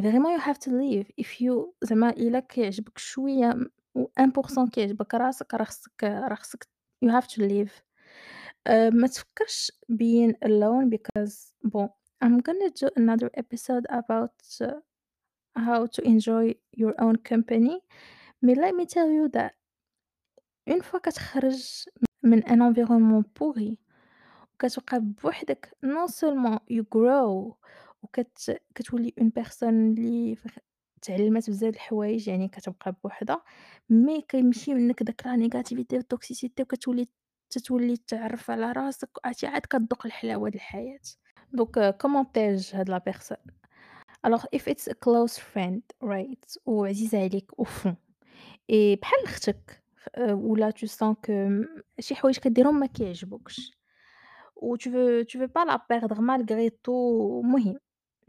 vraiment 0.00 0.30
you 0.36 0.40
have 0.40 0.58
to 0.58 0.70
leave 0.70 1.06
if 1.24 1.40
you 1.40 1.72
زعما 1.82 2.10
إلا 2.10 2.40
كيعجبك 2.40 2.98
شوية 2.98 3.46
م 3.46 3.70
و1% 3.98 4.70
كيعجبك 4.70 5.14
راسك 5.14 5.54
راه 5.54 5.64
خصك 5.64 6.04
راه 6.04 6.34
خصك 6.34 6.68
you 7.04 7.08
have 7.08 7.26
to 7.26 7.38
leave 7.38 7.82
آآ 8.66 8.90
ما 8.90 9.06
تفكّرش 9.06 9.72
being 9.92 10.32
alone 10.44 10.90
because 10.90 11.52
bon 11.66 11.88
I'm 12.24 12.38
gonna 12.38 12.70
do 12.82 12.88
another 12.96 13.30
episode 13.42 13.86
about 13.88 14.36
uh, 14.60 14.80
how 15.56 15.86
to 15.86 16.00
enjoy 16.04 16.54
your 16.82 16.94
own 17.04 17.16
company 17.16 17.76
mais 18.44 18.56
let 18.64 18.74
me 18.78 18.86
tell 18.86 19.10
you 19.18 19.28
that 19.36 19.52
une 20.70 20.82
fois 20.82 20.98
كتخرج 21.02 21.84
من 22.22 22.42
un 22.42 22.60
environnement 22.60 23.24
pourri 23.38 23.74
وكتبقى 24.54 25.00
بوحدك 25.00 25.76
non 25.84 26.10
seulement 26.10 26.58
you 26.70 26.82
grow 26.96 27.54
وكت 28.02 28.60
كتولي 28.74 29.14
une 29.20 29.42
personne 29.42 29.62
اللي 29.62 30.36
فخ 30.36 30.58
تعلّمات 31.02 31.50
بزاف 31.50 31.74
الحوايج 31.74 32.28
يعني 32.28 32.48
كتبقى 32.48 32.96
بوحدها، 33.04 33.42
مي 33.90 34.20
كيمشي 34.28 34.74
منك 34.74 35.02
داك 35.02 35.22
la 35.22 35.36
négativité 35.36 35.98
والtoxicité 35.98 36.60
وكتولي 36.60 37.08
تتولي 37.50 37.96
تعرف 37.96 38.50
على 38.50 38.72
راسك 38.72 39.08
عرفتي 39.24 39.46
عاد 39.46 39.60
كتذوق 39.60 40.06
الحلاوة 40.06 40.48
د 40.50 40.54
الحياة. 40.54 41.00
دونك 41.52 41.96
piège 42.34 42.74
هاد 42.74 42.90
la 42.90 43.00
personne؟ 43.00 43.52
alors 44.26 44.46
if 44.52 44.68
it's 44.68 44.88
a 44.88 44.94
close 44.94 45.38
friend 45.38 45.82
right 46.04 46.58
وعزيزة 46.66 47.18
عليك 47.18 47.52
au 47.60 47.64
fond 47.64 47.96
et 48.72 48.98
بحال 49.00 49.26
ختك 50.01 50.15
آآ 50.15 50.33
ولا 50.33 50.71
tu 50.71 50.87
sens 50.87 51.15
que 51.27 51.31
م 51.31 51.65
شي 51.99 52.15
حوايج 52.15 52.37
كديرهم 52.37 52.79
ما 52.79 52.85
كيعجبوكش 52.85 53.71
و 54.55 54.75
tu 54.77 54.89
veux 54.89 55.25
tu 55.25 55.37
veux 55.37 55.47
pas 55.47 55.65
la 55.65 55.79
perdre 55.79 56.21
malgré 56.21 56.71
tout 56.83 57.41
المهم 57.43 57.77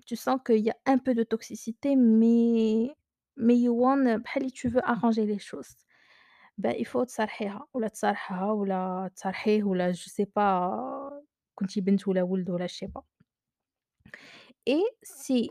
tu 0.06 0.16
sens 0.16 0.38
qu'il 0.47 0.64
y 0.66 0.70
a 0.70 0.76
un 0.87 0.99
peu 0.99 1.14
de 1.14 1.23
toxicité 1.23 1.97
mais 1.97 2.94
mais 3.37 3.56
you 3.64 3.73
want 3.82 4.16
بحال 4.16 4.42
اللي 4.42 4.50
tu 4.50 4.68
veux 4.68 4.82
arranger 4.85 5.26
les 5.26 5.38
choses 5.38 5.76
bah 6.58 6.73
il 6.73 6.87
faut 6.87 7.04
تصارحيها 7.04 7.66
ولا 7.75 7.88
تصارحها 7.88 8.52
ولا 8.52 9.11
تصارحيه 9.16 9.62
ولا 9.64 9.92
je 9.92 10.08
sais 10.08 10.26
pas 10.26 11.23
كنتِ 11.54 11.78
بنت 11.78 12.08
ولا 12.08 12.23
ولد 12.23 12.50
ولا 12.50 12.66
je 12.66 12.73
sais 12.73 12.88
pas 12.88 13.04
et 14.66 14.85
si 15.02 15.50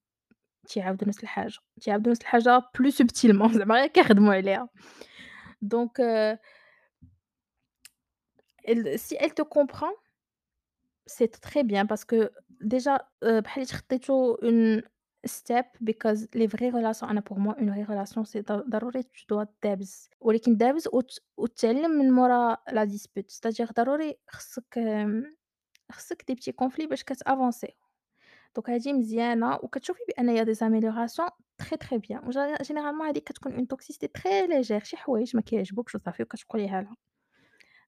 تيعاودوا 0.68 1.08
نفس 1.08 1.22
الحاجة، 1.22 1.58
تيعاودوا 1.80 2.10
نفس 2.12 2.20
الحاجة 2.20 2.60
plus 2.60 2.92
subtilement 2.92 3.52
زعما 3.52 3.74
غير 3.74 3.86
كيخدموا 3.86 4.34
عليها 4.34 4.68
donc 5.64 6.00
heu 6.00 6.38
elle 8.64 8.98
si 8.98 9.14
elle 9.20 9.34
te 9.34 9.42
comprend 9.42 9.92
c'est 11.06 11.32
très 11.40 11.62
bien 11.64 11.86
parce 11.86 12.04
que 12.04 12.30
déjà 12.60 12.96
heu 13.24 13.40
بحال 13.40 13.62
اللي 13.62 13.72
خطيتو 13.78 14.36
une 14.36 14.82
step 15.28 15.66
because 15.84 16.26
les 16.34 16.46
vraies 16.46 16.70
relations 16.70 17.04
أنا 17.04 17.22
pour 17.30 17.38
moi 17.38 17.54
une 17.58 17.70
vraie 17.70 17.84
relation 17.84 18.24
c'est 18.24 18.42
ض 18.52 18.52
ضروري 18.70 19.02
tu 19.02 19.24
dois 19.32 19.46
تدابز 19.60 20.10
ولكن 20.20 20.56
تدابز 20.56 20.88
وت 20.92 21.18
وتتعلم 21.36 21.90
من 21.90 22.10
مورا 22.12 22.54
la 22.70 22.86
dispute 22.86 23.30
c'est-à-dire 23.30 23.72
ضروري 23.72 24.16
خصك 24.30 24.78
آمم، 24.78 25.36
خصك 25.92 26.22
des 26.22 26.34
petits 26.34 26.54
conflits 26.64 26.88
باش 26.88 27.04
كتavancer 27.04 27.70
دونك 28.55 28.69
هادي 28.69 28.93
مزيانه 28.93 29.55
وكتشوفي 29.55 29.99
بان 30.07 30.29
هي 30.29 30.45
دي 30.45 30.53
زاميليوراسيون 30.53 31.29
تري 31.57 31.77
تري 31.77 31.97
بيان 31.97 32.29
جينيرالمون 32.61 33.07
هادي 33.07 33.19
كتكون 33.19 33.53
اون 33.53 33.67
توكسيسيتي 33.67 34.07
تري 34.07 34.47
ليجير 34.47 34.83
شي 34.83 34.97
حوايج 34.97 35.35
ما 35.35 35.41
كيعجبوكش 35.41 35.95
وصافي 35.95 36.23
وكتقوليها 36.23 36.81
لها 36.81 36.95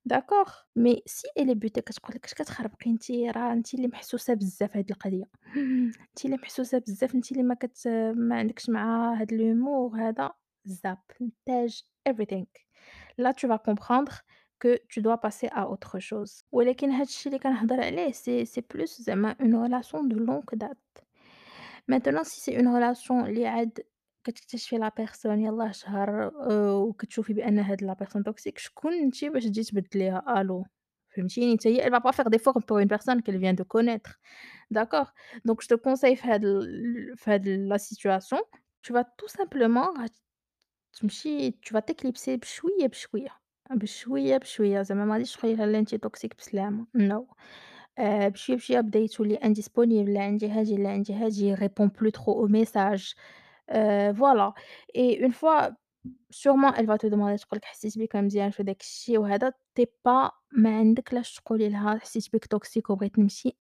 داكوغ 0.06 0.52
مي 0.76 1.04
سي 1.06 1.28
الي 1.38 1.56
بوتي 1.56 1.82
كتقول 1.82 2.16
لك 2.16 2.26
اش 2.26 2.34
كتخربقي 2.34 2.92
انت 2.92 3.12
راه 3.12 3.54
انت 3.54 3.74
اللي 3.74 3.88
محسوسه 3.88 4.34
بزاف 4.34 4.78
هاد 4.78 4.92
القضية 4.92 5.26
انت 5.56 6.26
اللي 6.26 6.38
محسوسه 6.38 6.78
بزاف 6.78 7.16
انت 7.16 7.32
اللي 7.32 7.44
ما 7.44 7.56
كت 7.56 7.88
ما 8.16 8.36
عندكش 8.36 8.70
مع 8.70 9.14
هاد 9.14 9.34
لومور 9.34 9.98
هذا 9.98 10.32
زاب 10.66 11.02
نتاج 11.22 11.84
everything. 12.10 12.46
لا 13.18 13.32
tu 13.32 13.48
vas 13.48 13.60
comprendre 13.60 14.14
que 14.63 14.73
tu 14.89 15.01
dois 15.03 15.19
passer 15.19 15.49
à 15.53 15.69
autre 15.69 15.99
chose. 15.99 16.43
ولكن 16.53 16.91
هاد 16.91 17.07
الشي 17.07 17.29
اللي 17.29 17.39
كنهضر 17.39 17.81
عليه 17.81 18.13
c'est 18.13 18.45
c'est 18.47 18.63
plus 18.77 19.03
زعما 19.03 19.37
une 19.41 19.55
relation 19.57 20.05
de 20.05 20.17
longue 20.17 20.55
date. 20.55 21.05
Maintenant 21.91 22.25
si 22.25 22.41
c'est 22.41 22.55
une 22.61 22.69
relation 22.69 23.13
اللي 23.27 23.47
عاد 23.47 23.79
كتكتشفي 24.25 24.79
la 24.79 24.91
personne 24.91 25.27
يلاه 25.27 25.71
شهر 25.73 26.29
آآ، 26.51 26.73
وكتشوفي 26.73 27.33
بأن 27.33 27.59
هاد 27.59 27.85
la 27.85 28.05
personne 28.05 28.23
toxique 28.33 28.59
شكون 28.59 28.93
أنتِ 28.93 29.25
باش 29.25 29.45
تجي 29.45 29.65
تبدليها؟ 29.65 30.41
ألو، 30.41 30.67
فهمتيني؟ 31.17 31.57
حتى 31.57 31.69
هي 31.69 31.83
elle 31.89 31.93
va 31.93 32.01
pas 32.01 32.13
faire 32.13 32.31
d'effort 32.31 32.59
pour 32.67 32.79
une 32.79 32.89
personne 32.89 33.23
qu'elle 33.23 33.39
vient 33.39 33.55
de 33.55 33.63
connaître 33.63 34.19
d'accord؟ 34.71 35.13
donc 35.49 35.63
je 35.63 35.69
te 35.69 35.75
conseille 35.75 36.15
في 36.17 36.29
هاد 36.29 36.45
ال 36.45 37.15
في 37.17 37.31
هاد 37.31 37.69
la 37.73 37.79
situation 37.79 38.39
tu 38.87 38.93
vas 38.93 39.05
tout 39.05 39.33
simplement 39.41 40.03
غت 40.03 40.15
تمشي 40.93 41.51
tu 41.51 41.75
vas 41.75 41.81
t'éclipser 41.83 42.29
بشوية 42.31 42.87
بشوية، 42.87 43.31
بشوية 43.72 44.38
بشوية 44.38 44.82
زعما 44.82 45.06
ما 45.06 45.14
غاديش 45.14 45.36
تقولي 45.36 45.56
لها 45.56 45.66
لا 45.66 45.80
أنتِ 45.80 45.96
toxic 45.96 46.30
بسلامة 46.38 46.88
no 46.98 47.24
آآ، 48.00 48.30
بشوية 48.30 48.58
بشوية 48.58 48.80
بديتِ 48.82 49.12
تولي 49.14 49.38
indisponible 49.38 50.10
لا 50.10 50.22
عندي 50.24 50.50
هاجي 50.50 50.76
لا 50.78 50.90
عندي 50.90 51.14
هاجي 51.14 51.56
plus 51.90 52.12
trop 52.12 52.36
aux 52.44 52.48
messages 52.48 53.16
heu, 53.74 54.12
voilà 54.14 54.54
et 54.96 55.20
une 55.26 55.34
fois 55.34 55.72
sûrement 56.32 56.74
elle 56.76 56.88
va 56.88 56.98
te 57.00 57.08
demander 57.08 57.38
تقول 57.38 57.58
لك 57.58 57.66
حسيت 57.66 58.00
بك 58.00 58.16
مزيان 58.16 58.52
في 58.52 58.64
داك 58.64 58.82
الشي 58.82 59.18
وهذا 59.18 59.54
es 59.82 59.86
pas 59.86 60.32
ما 60.58 60.78
عندك 60.80 61.14
لاش 61.14 61.36
تقولي 61.36 61.70
لها 61.70 62.00
حسيت 62.00 62.34
بك 62.36 62.46
toxique 62.56 62.90
وبغيت 62.90 63.20
نمشي 63.20 63.58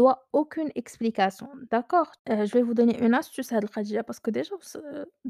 doit 0.00 0.18
aucune 0.32 0.70
explication 0.76 1.48
d'accord؟ 1.72 2.12
heu, 2.30 2.46
je 2.46 2.52
vais 2.54 2.62
vous 2.62 2.74
donner 2.74 2.98
une 3.06 3.14
astuce 3.14 3.52
هاد 3.52 3.66
que 3.66 4.30
déjà 4.30 4.52
وص 4.54 4.76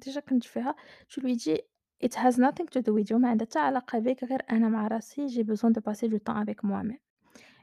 déjà 0.06 0.18
كنت 0.20 0.44
فيها 0.44 0.76
tu 1.08 1.20
lui 1.20 1.36
dis 1.36 1.60
it 2.03 2.15
has 2.15 2.37
nothing 2.37 2.67
to 2.67 2.81
do 2.81 2.93
with 2.93 3.09
you 3.11 3.17
ما 3.17 3.29
عندها 3.29 3.45
حتى 3.47 3.59
علاقة 3.59 3.99
بيك 3.99 4.23
غير 4.23 4.41
أنا 4.51 4.69
مع 4.69 4.87
راسي 4.87 5.27
j'ai 5.27 5.43
besoin 5.43 5.71
de 5.71 5.79
passer 5.79 6.07
du 6.07 6.19
temps 6.19 6.35
avec 6.35 6.63
moi-même. 6.63 6.99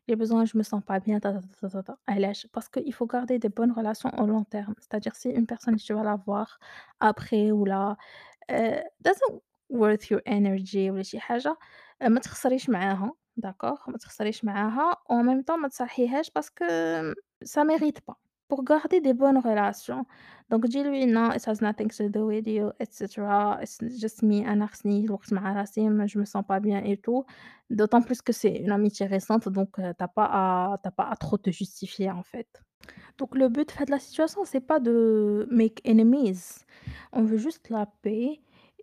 J'ai 0.08 0.16
besoin 0.16 0.44
je 0.44 0.56
me 0.58 0.62
sens 0.62 0.82
pas 0.84 0.99
bien 1.00 1.20
ta 1.20 1.32
ta 1.32 1.40
ta 1.40 1.68
ta 1.68 1.82
ta 1.82 1.82
ta 1.82 1.94
علاش؟ 2.08 2.46
parce 2.46 2.68
qu'il 2.68 2.92
faut 2.94 3.06
garder 3.06 3.38
des 3.38 3.49
bonnes 3.49 3.72
relations 3.72 4.10
au 4.22 4.26
long 4.26 4.44
terme 4.44 4.75
c'est-à-dire 4.78 5.14
si 5.16 5.28
une 5.30 5.46
personne 5.46 5.76
tu 5.76 5.92
vas 5.94 6.02
la 6.04 6.16
voir 6.16 6.58
après 7.00 7.50
ولا 7.52 7.96
heu, 8.50 8.82
doesn't 9.08 9.40
worth 9.70 10.10
your 10.10 10.20
energy 10.26 10.90
ولا 10.90 11.02
شي 11.02 11.20
حاجة 11.20 11.56
ما 12.02 12.20
تخسريش 12.20 12.70
معاها 12.70 13.12
d'accord 13.46 13.88
ما 13.88 13.99
تخسريش 13.99 14.44
معاها 14.44 14.92
وen 15.10 15.25
même 15.25 15.44
temps 15.44 15.58
ما 15.58 15.68
تصالحيهاش 15.68 16.30
parce 16.30 16.50
que 16.50 17.14
ça 17.44 17.64
mérite 17.64 18.00
pas. 18.00 18.24
Pour 18.54 18.64
garder 18.64 19.00
des 19.00 19.14
bonnes 19.14 19.38
relations 19.50 20.04
donc 20.50 20.66
dis-lui 20.72 21.06
non 21.06 21.28
it 21.37 21.44
has 21.49 21.58
nothing 21.68 21.88
to 21.99 22.08
do 22.16 22.22
with 22.32 22.46
you 22.56 22.66
et 22.82 22.90
cetera 22.99 23.60
it's 23.62 23.78
just 24.04 24.18
me 24.22 24.38
أنا 24.49 24.66
خصني 24.66 25.04
الوقت 25.04 25.32
مع 25.32 25.52
راسي 25.52 25.88
ما 25.88 26.06
je 26.06 26.18
me 26.18 26.25
sens 26.25 26.42
pas 26.42 26.60
bien 26.60 26.82
et 26.84 26.96
tout 26.96 27.25
d'autant 27.70 28.02
plus 28.02 28.20
que 28.22 28.32
c'est 28.32 28.56
une 28.64 28.72
amitié 28.72 29.06
récente 29.06 29.49
donc 29.49 29.70
tu 29.76 30.04
as 30.04 30.08
pas 30.08 30.28
à 30.42 30.78
tu 30.82 30.88
as 30.88 30.90
pas 30.90 31.08
à 31.14 31.16
trop 31.16 31.38
te 31.38 31.50
justifier 31.50 32.10
en 32.10 32.25
fait. 32.32 32.50
Donc 33.18 33.37
le 33.37 33.49
but 33.49 33.70
في 33.70 33.82
هاد 33.82 33.90
la 33.90 33.99
situation 33.99 34.44
c'est 34.44 34.66
pas 34.72 34.80
de 34.80 35.46
make 35.50 35.80
enemies 35.92 36.42
on 37.12 37.22
veut 37.22 37.42
juste 37.46 37.70
la 37.70 37.87
paix 38.02 38.40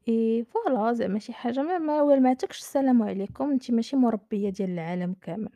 et 0.07 0.45
voilà 0.53 0.93
زعما 0.93 1.19
شي 1.19 1.33
حاجة 1.33 1.61
ما 1.61 1.77
ما 1.77 2.01
والماتكش 2.01 2.59
السلام 2.59 3.03
عليكم 3.03 3.51
أنتِ 3.51 3.71
ماشي 3.71 3.95
مربية 3.95 4.49
ديال 4.49 4.69
العالم 4.69 5.15
كامل. 5.21 5.49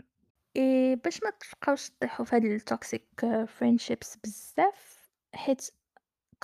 et 0.57 0.95
باش 1.03 1.23
ما 1.23 1.29
تبقاوش 1.29 1.91
طيحوا 1.99 2.25
في 2.25 2.35
هاد 2.35 2.59
الtoxic 2.59 3.25
friendships 3.59 4.17
بزاف 4.23 5.09
حيت 5.35 5.61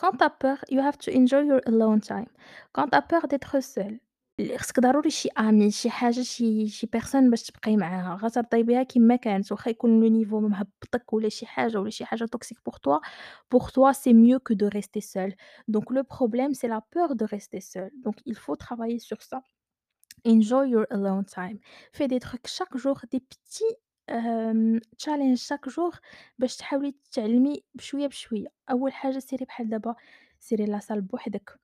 quand 0.01 0.11
tu 0.17 0.23
as 0.23 0.29
peur 0.29 0.57
you 0.71 0.79
have 0.79 0.97
to 0.97 1.11
enjoy 1.11 1.43
your 1.51 1.61
alone 1.65 2.01
time 2.01 2.29
quand 2.73 2.87
tu 2.91 2.97
as 2.97 3.01
peur 3.01 3.27
d'être 3.27 3.59
seule 3.61 3.99
ل 4.39 4.57
خصك 4.57 4.79
ضروري 4.79 5.09
شي 5.09 5.29
ami 5.29 5.69
شي 5.69 5.89
حاجة 5.89 6.21
شي 6.21 6.67
شي 6.67 6.87
personne 6.97 7.29
باش 7.29 7.43
تبقاي 7.43 7.77
معاها 7.77 8.15
غترضي 8.23 8.63
بها 8.63 8.83
كيما 8.83 9.15
كانت 9.15 9.51
واخا 9.51 9.69
يكون 9.71 10.01
le 10.01 10.25
niveau 10.25 10.33
مهبطك 10.33 11.13
ولا 11.13 11.29
شي 11.29 11.45
حاجة 11.45 11.79
ولا 11.79 11.89
شي 11.89 12.05
حاجة 12.05 12.25
toxique 12.25 12.59
pour 12.69 12.79
toi 12.79 12.99
pour 13.49 13.71
toi 13.71 13.93
c'est 13.93 14.13
mieux 14.13 14.39
que 14.39 14.53
de 14.53 14.65
rester 14.65 15.01
seule 15.01 15.35
donc 15.67 15.91
le 15.91 16.03
problème 16.03 16.53
c'est 16.53 16.67
la 16.67 16.81
peur 16.81 17.15
de 17.15 17.25
rester 17.25 17.61
seule 17.61 17.91
donc 18.05 18.15
il 18.25 18.35
faut 18.35 18.55
travailler 18.55 18.99
sur 18.99 19.21
ça. 19.21 19.41
Enjoy 20.33 20.69
your 20.69 20.85
alone 20.91 21.25
time 21.25 21.57
fais 21.97 22.07
des 22.07 22.19
trucs 22.27 22.47
chaque 22.57 22.75
jour 22.83 22.97
des 23.11 23.21
petits 23.31 23.75
آمم 24.10 24.80
challenge 25.02 25.38
chaque 25.48 25.98
باش 26.38 26.56
تحاولي 26.56 26.92
تتعلمي 27.10 27.64
بشوية 27.74 28.06
بشوية. 28.06 28.46
أول 28.70 28.92
حاجة 28.92 29.18
سيري 29.18 29.44
بحال 29.44 29.68
دابا 29.68 29.94
سيري 30.40 30.64
لاصال 30.66 31.00
بوحدك 31.00 31.60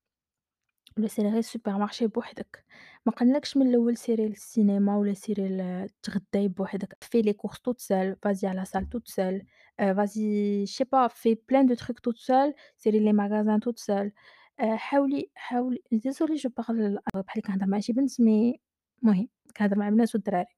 ولا 0.98 1.08
سيري 1.08 1.28
غير 1.28 1.38
السوبرمارشي 1.38 2.06
بوحدك 2.06 2.64
ما 3.06 3.12
قلناكش 3.12 3.56
من 3.56 3.66
الأول 3.68 3.96
سيري 3.96 4.26
للسينما 4.28 4.96
ولا 4.96 5.14
سيري 5.14 5.86
تغداي 6.02 6.48
بوحدك 6.48 6.96
fais 7.04 7.22
les 7.22 7.34
courses 7.34 7.62
toute 7.62 7.80
seule 7.80 8.16
vas-y 8.24 8.46
à 8.46 8.54
la 8.54 8.64
salle 8.64 8.88
toute 8.88 9.08
seule 9.08 9.42
heu, 9.80 9.92
vas-y 9.92 10.66
je 10.66 10.72
sais 10.72 10.84
pas 10.84 11.08
fais 11.08 11.36
plein 11.36 11.64
de 11.64 11.74
trucs 11.74 12.02
toute 12.02 12.18
seule 12.18 12.54
سيري 12.76 13.12
magasins 13.12 13.60
toute 13.60 13.78
seule 13.78 14.12
heu، 14.60 14.76
حاولي 14.76 15.30
حاولي 15.34 15.82
désolée 15.94 16.36
je 16.36 16.48
parle 16.48 16.98
بحال 17.14 17.42
كنهضر 17.42 17.66
مع 17.66 17.80
شي 17.80 17.92
بنت 17.92 18.20
مي 18.20 18.60
المهم 19.02 19.28
كنهضر 19.56 19.78
مع 19.78 19.88
البنات 19.88 20.14
والدراري. 20.14 20.57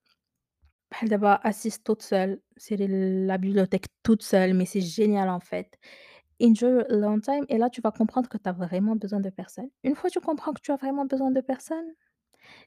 بحال 0.91 1.09
دابا 1.09 1.39
assise 1.43 1.77
toute 1.83 2.01
seule 2.01 2.39
سيري 2.57 2.87
la 3.27 3.37
bibliothèque 3.37 3.85
toute 4.03 4.23
seule 4.23 4.53
mais 4.53 4.65
c'est 4.65 4.81
génial 4.81 5.29
en 5.29 5.39
fait. 5.39 5.77
Enjoy 6.41 6.69
your 6.71 6.85
alone 6.89 7.21
time 7.21 7.45
et 7.49 7.57
là 7.57 7.69
tu 7.69 7.81
vas 7.81 7.91
comprendre 7.91 8.29
que 8.29 8.37
tu 8.37 8.49
as 8.49 8.53
vraiment 8.53 8.95
besoin 8.95 9.19
de 9.21 9.29
personne. 9.29 9.69
Une 9.83 9.95
fois 9.95 10.09
tu 10.09 10.19
comprends 10.19 10.53
que 10.53 10.61
tu 10.61 10.71
as 10.71 10.75
vraiment 10.77 11.05
besoin 11.05 11.31
de 11.31 11.41
personne, 11.41 11.87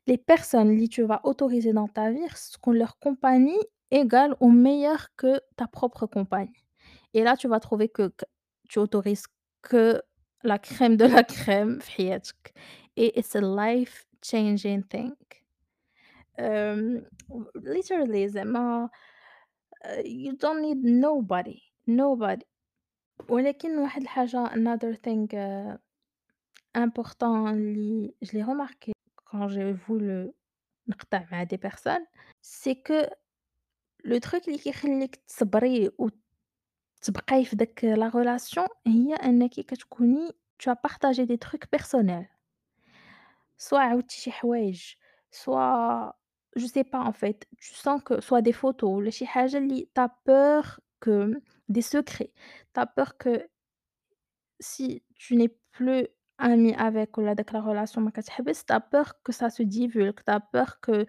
les 0.07 0.19
personnes 0.19 0.71
اللي 0.71 0.89
tu 0.89 1.03
vas 1.03 1.21
autoriser 1.25 1.73
dans 1.73 1.89
ta 1.89 2.11
vie 2.11 2.29
خصكون 2.29 2.79
leur 2.79 2.99
compagnie 2.99 3.63
égale 3.91 4.35
ou 4.41 4.51
meilleure 4.51 5.09
que 5.17 5.41
ta 5.57 5.67
propre 5.67 6.07
compagnie 6.07 6.65
et 7.15 7.23
là 7.23 7.37
tu 7.37 7.49
vas 7.49 7.61
trouver 7.61 7.89
que 7.89 8.09
q 8.09 8.25
tu 8.69 8.79
autorises 8.79 9.27
que 9.63 10.03
la 10.45 10.59
crème 10.59 10.97
de 10.97 11.05
la 11.05 11.23
crème 11.23 11.79
في 11.81 11.91
حياتك 11.91 12.53
et 12.97 13.19
it's 13.19 13.35
a 13.37 13.41
life 13.41 14.07
changing 14.23 14.83
thing. 14.83 15.15
Um, 16.40 17.02
literally 17.56 18.26
زعما 18.26 18.90
آه، 19.86 20.02
you 20.02 20.32
don't 20.32 20.62
need 20.62 20.84
nobody 20.86 21.60
nobody. 21.90 22.44
ولكن 23.30 23.78
واحد 23.78 24.02
الحاجة 24.02 24.48
another 24.48 24.96
thing 24.96 25.28
uh, 25.34 25.78
important 26.78 27.24
اللي 27.24 28.14
جلي 28.24 28.46
remarqué 28.46 28.92
quand 29.30 29.48
j'ai 29.48 29.88
voulu 29.88 30.34
نقطع 30.88 31.28
مع 31.32 31.44
دي 31.44 31.58
بيرسون 31.58 32.06
سي 32.42 32.76
كو 32.76 32.94
لو 34.06 34.18
تخيك 34.18 34.48
اللي 34.48 34.58
كيخليك 34.60 35.16
تصبري 35.16 35.92
و 36.00 36.10
تبقاي 37.02 37.46
في 37.46 37.56
داك 37.56 37.84
لا 37.84 38.12
ريلاسيون 38.16 38.68
هي 38.88 39.16
أنك 39.16 39.50
كتكوني 39.50 40.32
تو 40.60 40.74
بارطاجي 40.84 41.26
دي 41.26 41.38
تروك 41.38 41.72
بيرسونيل 41.72 42.26
سوا 43.58 43.80
عاودتي 43.80 44.22
شي 44.22 44.32
حوايج 44.32 44.94
سوا 45.32 46.12
je 46.57 46.67
sais 46.67 46.85
pas 46.85 47.01
en 47.01 47.13
fait, 47.13 47.47
tu 47.59 47.75
sens 47.75 48.03
que 48.03 48.21
soit 48.21 48.43
des 48.43 48.53
photos 48.53 48.85
ولا 48.91 49.11
شي 49.11 49.27
حاجة 49.27 49.59
اللي 49.59 49.89
tu 49.95 50.01
as 50.01 50.09
peur 50.25 50.81
que 51.01 51.41
des 51.69 51.83
secrets, 51.83 52.33
tu 52.75 52.81
as 52.81 52.87
peur 52.87 53.17
que 53.19 53.49
si 54.61 55.03
tu 55.15 55.37
n'es 55.37 55.49
plus 55.73 56.07
ami 56.39 56.75
avec 56.75 57.19
ولا 57.19 57.33
داك 57.33 57.53
la 57.53 57.61
relation 57.61 57.99
ما 57.99 58.11
كتحبس 58.11 58.65
tu 58.65 58.73
as 58.73 58.81
peur 58.81 59.15
que 59.23 59.33
ça 59.33 59.51
se 59.51 59.63
divulgue, 59.63 60.25
tu 60.25 60.33
as 60.33 60.41
peur 60.41 60.81
que 60.81 61.07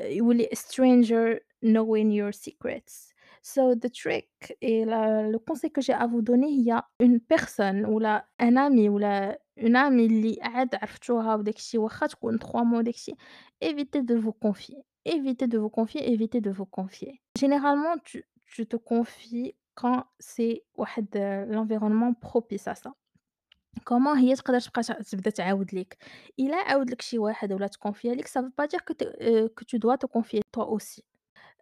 euh, 0.00 0.08
يولي 0.08 0.48
a 0.52 0.56
stranger 0.56 1.40
knowing 1.62 2.10
your 2.12 2.32
secrets. 2.32 3.11
So 3.42 3.74
the 3.74 3.90
trick 3.90 4.56
et 4.60 4.84
la 4.84 5.22
le 5.28 5.38
conseil 5.38 5.70
que 5.70 5.80
j'ai 5.80 5.92
à 5.92 6.06
vous 6.06 6.22
donner, 6.22 6.48
il 6.48 6.62
y 6.62 6.72
a 6.72 6.84
une 7.00 7.20
personne 7.20 7.86
ولا 7.86 8.26
un 8.40 8.56
ami 8.56 8.88
ولا 8.88 9.38
une 9.60 9.76
amie 9.76 10.06
اللي 10.06 10.38
عاد 10.42 10.74
عرفتوها 10.74 11.34
وداك 11.34 11.56
الشي 11.56 11.78
واخا 11.78 12.06
تكون 12.06 12.38
3 12.38 12.64
mois 12.64 12.76
وداك 12.76 12.94
الشي, 12.94 13.12
évitez 13.64 14.02
de 14.02 14.14
vous 14.14 14.32
confier, 14.32 14.84
évitez 15.04 15.46
de 15.46 15.58
vous 15.58 15.70
confier, 15.70 16.12
évitez 16.12 16.40
de 16.40 16.50
vous 16.50 16.66
confier. 16.66 17.20
Généralement 17.38 17.96
tu 18.04 18.24
tu 18.46 18.66
te 18.66 18.76
confies 18.76 19.54
quand 19.74 20.04
c'est 20.18 20.62
واحد 20.74 21.06
l'environnement 21.50 22.14
propice 22.14 22.68
à 22.68 22.74
ça. 22.74 22.92
كومون 23.84 24.18
هي 24.18 24.34
تقدر 24.34 24.60
تبقى 24.60 24.82
ت 24.82 24.92
تبدا 24.92 25.30
تعاود 25.30 25.74
ليك، 25.74 25.96
إلا 26.40 26.56
عاود 26.56 26.90
لك 26.90 27.02
شي 27.02 27.18
واحد 27.18 27.52
ولا 27.52 27.66
تكونفيا 27.66 28.14
ليك 28.14 28.28
ça 28.28 28.42
veut 28.42 28.54
pas 28.56 28.66
dire 28.66 28.84
que 28.84 28.92
tu 28.92 29.04
heu, 29.04 29.48
que 29.48 29.64
tu 29.64 29.78
dois 29.78 29.98
te 29.98 30.06
confier 30.06 30.42
toi 30.52 30.68
aussi. 30.68 31.04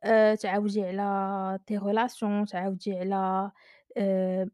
آآ 0.05 0.35
تعاودي 0.35 0.83
على 0.85 1.59
tes 1.71 1.81
relations 1.81 2.51
تعاودي 2.51 2.97
على 2.99 3.51
آآ 3.97 4.51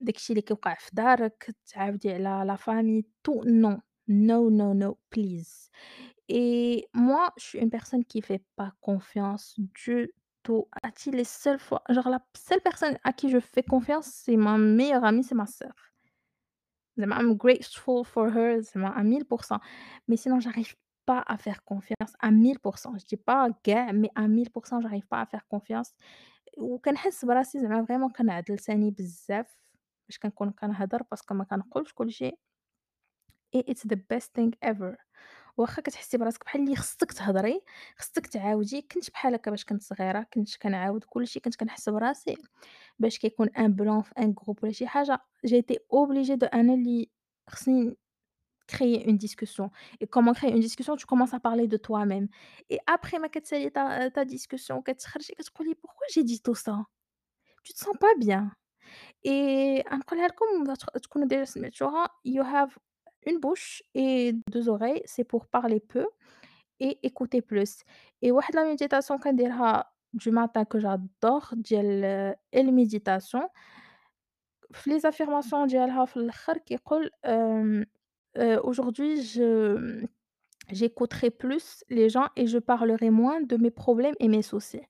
داك 0.00 0.16
الشي 0.16 0.32
اللي 0.32 0.42
كيوقع 0.42 0.74
في 0.74 0.90
دارك، 0.92 1.56
تعاودي 1.66 2.12
على 2.12 2.54
la 2.54 2.56
famille 2.56 3.04
tout 3.22 3.44
non, 3.44 3.78
no, 4.08 4.50
no, 4.50 4.74
no 4.74 4.98
please 5.10 5.70
et 6.28 6.88
moi 6.94 7.32
je 7.36 7.44
suis 7.44 7.58
une 7.58 7.70
personne 7.70 8.04
qui 8.04 8.20
fait 8.22 8.42
pas 8.56 8.72
confiance 8.80 9.54
du 9.58 10.12
tout. 10.42 10.66
Ati 10.82 11.10
les 11.10 11.24
seules 11.24 11.58
fois 11.58 11.82
genre 11.88 12.08
la 12.08 12.20
seule 12.34 12.60
personne 12.60 12.96
à 13.04 13.12
qui 13.12 13.30
je 13.30 13.38
fais 13.38 13.62
confiance, 13.62 14.06
c'est 14.06 14.36
ma 14.36 14.58
meilleure 14.58 15.04
amie, 15.04 15.24
c'est 15.24 15.34
ma 15.34 15.46
sœur. 15.46 15.74
زعما 16.96 17.18
I'm 17.18 17.36
grateful 17.36 18.04
for 18.04 18.30
her 18.30 18.60
زعما 18.60 18.94
à 18.96 19.02
1000 19.02 19.24
mais 20.08 20.16
sinon 20.16 20.40
j'arrive 20.40 20.74
pas 21.09 21.21
à 21.33 21.37
faire 21.37 21.63
confiance 21.71 22.13
à 22.19 22.31
1000 22.31 22.57
je 22.97 23.05
dis 23.05 23.17
pas 23.17 23.49
كاع 23.63 23.91
mais 23.91 24.09
à 24.15 24.27
1000 24.27 24.49
j'arrive 24.81 25.07
pas 25.07 25.21
à 25.21 25.25
faire 25.25 25.45
confiance. 25.47 25.93
وكنحس 26.57 27.25
براسي 27.25 27.59
زعما 27.59 27.85
فريمون 27.85 28.09
كنعض 28.09 28.51
لساني 28.51 28.91
بزاف 28.91 29.47
فاش 30.07 30.19
كنكون 30.19 30.51
كنهضر 30.51 31.03
باسكو 31.11 31.33
ما 31.33 31.43
كنقولش 31.43 31.93
كلشي 31.93 32.31
et 33.55 33.63
it's 33.71 33.83
the 33.83 33.95
best 33.95 34.29
thing 34.37 34.51
ever. 34.65 34.95
واخا 35.57 35.81
كتحسي 35.81 36.17
براسك 36.17 36.45
بحال 36.45 36.61
اللي 36.61 36.75
خصك 36.75 37.11
تهضري، 37.11 37.61
خصك 37.97 38.27
تعاودي، 38.27 38.81
كنت 38.81 39.11
بحال 39.11 39.33
هكا 39.33 39.51
باش 39.51 39.65
كنت 39.65 39.83
صغيرة، 39.83 40.27
كنت 40.33 40.57
كنعاود 40.57 41.03
كلشي، 41.03 41.39
كنت 41.39 41.55
كنحس 41.55 41.89
براسي 41.89 42.37
باش 42.99 43.19
كيكون 43.19 43.49
ان 43.49 43.73
بلان 43.73 44.01
في 44.01 44.11
ان 44.19 44.33
جروب 44.33 44.63
ولا 44.63 44.71
شي 44.71 44.87
j'ai 45.47 45.59
été 45.61 45.75
obligée 45.93 46.37
de 46.37 46.49
أنا 46.53 46.73
اللي 46.73 47.09
خصني 47.49 47.97
créer 48.66 49.08
une 49.10 49.18
discussion 49.18 49.70
et 50.00 50.06
comment 50.06 50.32
créer 50.32 50.50
une 50.50 50.60
discussion 50.60 50.96
tu 50.96 51.06
commences 51.06 51.34
à 51.34 51.40
parler 51.40 51.66
de 51.68 51.76
toi-même 51.76 52.28
et 52.70 52.78
après 52.86 53.18
ما 53.18 53.28
كتسالي 53.28 53.70
ta 53.70 54.10
ta 54.10 54.24
discussion 54.24 54.82
كتخرجي 54.82 55.34
كتقولي 55.34 55.74
pourquoi 55.74 56.06
j'ai 56.14 56.24
dit 56.24 56.40
tout 56.40 56.54
ça 56.54 56.76
tu 57.64 57.72
te 57.72 57.78
sens 57.78 57.96
pas 58.00 58.14
bien 58.18 58.50
et 59.24 59.82
غنقولها 59.92 60.26
لكم 60.26 60.74
تق 60.74 60.98
تكونوا 60.98 61.28
ديجا 61.28 61.44
سمعتوها 61.44 62.08
you 62.24 62.42
have 62.42 62.78
une 63.26 63.38
bouche 63.40 63.82
et 63.94 64.32
2 64.50 64.68
oreilles 64.68 65.02
c'est 65.04 65.24
pour 65.24 65.46
parler 65.46 65.80
peu 65.80 66.06
et 66.80 66.98
écouter 67.06 67.42
plus 67.42 67.84
et 68.22 68.30
واحد 68.30 68.54
la 68.56 68.64
méditation 68.64 69.18
كنديرها 69.18 69.92
du 70.14 70.30
matin 70.30 70.64
que 70.64 70.78
j'adore 70.78 71.54
ديال 71.54 72.34
الméditation 72.56 73.48
في 74.72 74.90
les 74.90 75.02
affirmations 75.02 75.66
ديالها 75.66 76.04
في 76.04 76.16
الآخر 76.16 76.58
كيقول 76.58 77.10
آمم 77.24 77.86
Heu, 78.38 78.60
aujourd'hui, 78.64 79.22
je 79.22 80.04
j'écouterai 80.70 81.30
plus 81.30 81.84
les 81.90 82.08
gens 82.08 82.28
et 82.36 82.46
je 82.46 82.58
parlerai 82.58 83.10
moins 83.10 83.40
de 83.42 83.56
mes 83.56 83.70
problèmes 83.70 84.14
et 84.20 84.28
mes 84.28 84.42
soucis. 84.42 84.82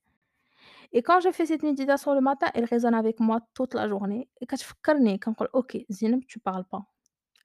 Et 0.92 1.02
quand 1.02 1.20
je 1.20 1.30
fais 1.32 1.46
cette 1.46 1.62
méditation 1.62 2.14
le 2.14 2.20
matin, 2.20 2.48
elle 2.54 2.66
résonne 2.66 2.94
avec 2.94 3.20
moi 3.20 3.40
toute 3.54 3.74
la 3.74 3.88
journée. 3.88 4.28
Et 4.40 4.46
كتفكّرني 4.46 5.18
كنقول 5.18 5.48
OK 5.54 5.78
Zineb 5.90 6.20
tu 6.28 6.38
parles 6.40 6.64
pas. 6.64 6.82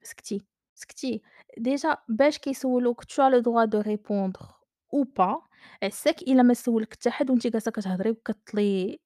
سكتي، 0.02 0.42
سكتي. 0.74 1.22
Déjà 1.60 1.96
باش 2.08 2.38
كيسولوك 2.38 3.04
tu 3.04 3.20
as 3.20 3.30
le 3.30 3.42
droit 3.42 3.66
de 3.66 3.78
répondre 3.78 4.60
ou 4.92 5.04
pas. 5.06 5.38
عساك 5.82 6.22
إلا 6.22 6.42
ما 6.42 6.54
سولك 6.54 6.92
حتى 6.94 7.10
حد 7.10 7.30
وأنتِ 7.30 7.46
جالسة 7.46 7.70
كتهضري 7.70 8.10
وكتطلي 8.10 9.00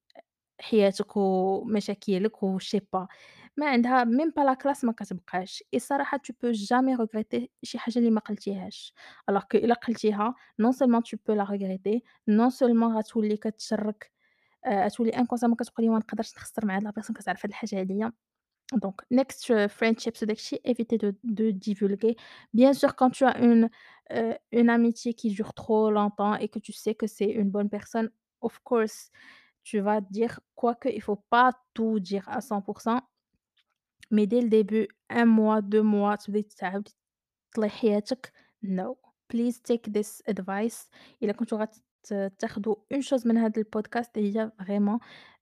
حياتِك 0.59 1.17
ومشاكلِك 1.17 2.43
وje 2.43 2.69
sais 2.69 2.81
pas 2.81 3.07
ما 3.57 3.65
عندها 3.69 4.05
même 4.05 4.31
pas 4.31 4.43
la 4.43 4.55
classe 4.55 4.83
ما 4.83 4.91
كتبقاش 4.91 5.63
et 5.63 5.75
الصراحة 5.75 6.17
tu 6.17 6.31
peux 6.33 6.53
jamais 6.53 6.95
regretter 6.95 7.47
شي 7.63 7.77
حاجة 7.77 7.99
اللي 7.99 8.09
ما 8.11 8.19
قلتيهاش 8.19 8.93
alors 9.31 9.43
que 9.43 9.55
إلا 9.55 9.73
قلتيها 9.73 10.35
non 10.61 10.71
seulement 10.71 11.01
tu 11.01 11.17
peux 11.17 11.35
la 11.35 11.43
regretter 11.45 12.03
non 12.29 12.49
seulement 12.49 12.97
غتولي 12.97 13.37
كتشرِّك 13.37 14.11
آآ 14.65 14.85
غتولي 14.85 15.11
inconsciemment 15.11 15.55
كتقولي 15.55 15.89
ما 15.89 15.97
نقدرش 15.97 16.35
نخسر 16.37 16.65
مع 16.65 16.77
هاد 16.77 16.87
la 16.87 16.91
personne 16.91 17.13
كتعرف 17.13 17.45
هاد 17.45 17.49
الحاجة 17.49 17.79
هادية 17.79 18.13
donc 18.75 18.95
next 19.11 19.49
euh, 19.51 19.67
friendships 19.67 20.23
وداك 20.23 20.37
الشي 20.37 20.55
éviter 20.67 20.97
de 20.97 21.15
de 21.23 21.51
divulguer 21.51 22.15
bien 22.53 22.73
sûr 22.73 22.95
quand 22.95 23.11
tu 23.11 23.23
as 23.25 23.37
une, 23.39 23.69
heu, 24.11 24.35
une 24.51 24.69
amitié 24.69 25.13
qui 25.13 25.29
dure 25.29 25.53
trop 25.53 25.91
longtemps 25.91 26.35
et 26.35 26.47
que 26.49 26.59
tu 26.59 26.73
sais 26.73 26.95
que 26.95 27.07
c'est 27.07 27.31
une 27.41 27.49
bonne 27.51 27.69
personne 27.69 28.09
of 28.41 28.59
course 28.63 29.11
tu 29.63 29.79
vas 29.79 30.01
dire 30.01 30.39
quoique 30.55 30.89
il 30.89 31.01
faut 31.01 31.21
pas 31.29 31.51
tout 31.73 31.99
dire 31.99 32.27
à 32.29 32.41
100 32.41 32.61
mais 34.11 34.27
dès 34.27 34.41
le 34.41 34.49
début 34.49 34.87
1 35.09 35.25
mois 35.25 35.61
2 35.61 35.81
mois 35.83 36.15
تبداي 36.17 36.43
تعاودي 36.43 36.91
تطلعي 37.51 37.69
حياتك 37.69 38.33
no 38.65 38.95
please 39.33 39.59
take 39.71 39.91
this 39.91 40.21
advice 40.31 40.89
إلا 41.23 41.31
كنتو 41.33 41.57
غت 41.57 41.75
تاخدوا 42.39 42.75
une 42.93 43.01
chose 43.01 43.25
من 43.25 43.37
هذا 43.37 43.61
البودكاست 43.61 44.17
هي 44.17 44.51
vraiment 44.61 44.99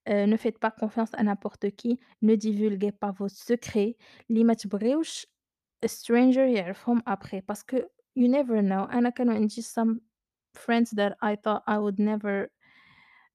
heu, 0.09 0.25
ne 0.25 0.37
faites 0.37 0.59
pas 0.59 0.71
confiance 0.71 1.13
à 1.13 1.23
n'importe 1.23 1.69
qui, 1.69 1.99
ne 2.21 2.35
divulguez 2.35 2.91
pas 2.91 3.11
vos 3.11 3.29
secrets 3.29 3.95
اللي 4.29 4.43
ما 4.43 4.53
تبغيوش 4.53 5.27
stranger 5.85 6.37
يعرفهم 6.37 6.99
après 6.99 7.41
parce 7.51 7.63
que 7.63 7.77
you 8.19 8.27
never 8.27 8.61
know 8.61 8.93
أنا 8.93 9.09
كانوا 9.09 9.33
عندي 9.33 9.61
some 9.61 9.99
friends 10.57 10.89
that 10.95 11.13
I 11.21 11.35
thought 11.35 11.63
I 11.67 11.77
would 11.77 11.99
never 11.99 12.49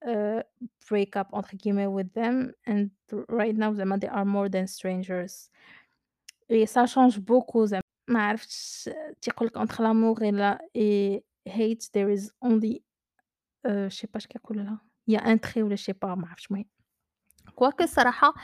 uh, 0.06 0.42
break 0.88 1.16
up 1.16 1.28
entre 1.32 1.56
guillemets 1.56 1.88
with 1.88 2.12
them 2.14 2.52
and 2.66 2.90
right 3.28 3.56
now 3.56 3.72
زعما 3.72 3.98
they 3.98 4.08
are 4.08 4.24
more 4.24 4.48
than 4.48 4.66
strangers 4.66 5.50
et 6.48 6.66
ça 6.66 6.86
change 6.86 7.18
beaucoup 7.18 7.64
زعما 7.64 7.82
ما 8.08 8.26
عرفتش 8.26 8.90
تيقول 9.20 9.48
لك 9.48 9.58
entre 9.58 9.80
l'amour 9.80 10.22
et 10.22 10.32
la 10.32 10.58
et 10.74 11.24
hate 11.46 11.90
there 11.92 12.10
is 12.10 12.30
only 12.40 12.82
euh, 13.66 13.88
je 13.88 13.96
sais 13.96 14.06
pas 14.06 14.16
اش 14.16 14.26
كيقولوا 14.26 14.62
لها 14.62 14.80
il 15.10 15.14
y 15.14 15.16
a 15.16 15.22
un 15.24 15.38
trait 15.38 15.62
ولا 15.62 15.76
je 15.76 15.82
sais 15.82 15.94
pas 15.94 16.14
ما 16.16 16.28
عرفتش 16.28 16.46
المهم 16.50 16.64
quoique 17.54 17.82
الصراحة 17.82 18.34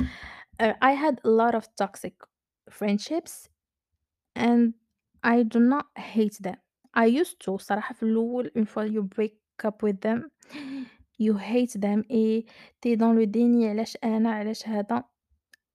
uh, 0.63 0.75
I 0.83 0.93
had 0.93 1.21
a 1.25 1.29
lot 1.29 1.55
of 1.55 1.65
toxic 1.77 2.15
friendships 2.71 3.49
and 4.37 4.75
I 5.23 5.43
do 5.43 5.61
not 5.61 5.87
hate 5.97 6.39
them 6.43 6.59
I 6.95 7.07
used 7.07 7.39
to 7.45 7.57
صراحة 7.57 7.95
في 7.95 8.03
الأول 8.03 8.51
une 8.59 8.67
fois 8.67 8.87
you 8.87 9.03
break 9.03 9.67
up 9.67 9.83
with 9.83 10.01
them 10.01 10.31
you 11.19 11.35
hate 11.37 11.81
them 11.81 12.05
et 12.11 12.47
tu 12.81 12.89
es 12.91 12.97
dans 12.97 13.13
le 13.13 13.27
déni 13.27 13.67
علاش 13.67 13.99
أنا 14.05 14.31
علاش 14.33 14.69
هذا 14.69 15.05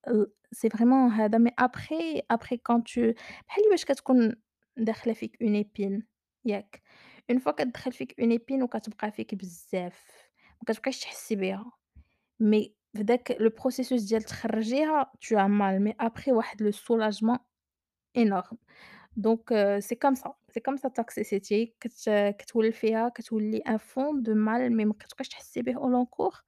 ال 0.07 0.31
c'est 0.55 0.69
vraiment 0.69 1.11
هذا 1.11 1.37
mais 1.37 1.53
après 1.61 2.21
après 2.33 2.57
quand 2.57 2.81
tu 2.83 2.99
بحال 3.47 3.57
اللي 3.63 3.69
باش 3.69 3.85
كتكون 3.85 4.35
داخلة 4.77 5.13
فيك 5.13 5.37
une 5.43 5.63
épine 5.63 6.01
ياك 6.45 6.81
une 7.31 7.39
fois 7.39 7.51
كتدخل 7.51 7.91
فيك 7.91 8.21
une 8.21 8.37
épine 8.39 8.63
وكتبقى 8.63 9.11
فيك 9.11 9.35
بزاف 9.35 10.29
ما 10.51 10.73
كتبقايش 10.73 10.99
تحسي 10.99 11.35
بيها 11.35 11.71
mais 12.43 12.69
في 12.95 13.03
داك 13.03 13.31
le 13.33 13.49
processus 13.61 14.07
ديال 14.07 14.23
تخرّجيها 14.23 15.11
tu 15.25 15.35
as 15.35 15.49
mal 15.49 15.79
mais 15.87 16.05
après 16.07 16.27
واحد 16.29 16.63
le 16.63 16.71
soulagement 16.71 17.39
énorme 18.17 18.57
donc 19.17 19.51
heu, 19.51 19.79
c'est 19.81 19.95
comme 19.95 20.15
ça, 20.15 20.35
c'est 20.51 20.61
comme 20.61 20.77
ça 20.77 20.89
toxicity 20.89 21.73
كت 21.79 22.09
كتولف 22.39 22.77
فيها 22.79 23.09
كتولي 23.09 23.63
un 23.67 23.77
fond 23.77 24.21
de 24.21 24.33
mal 24.33 24.69
mais 24.69 24.85
ما 24.85 24.93
كتبقايش 24.99 25.27
تحسي 25.29 25.61
به 25.61 25.73
au 25.73 25.89
long 25.89 26.07
cours 26.17 26.43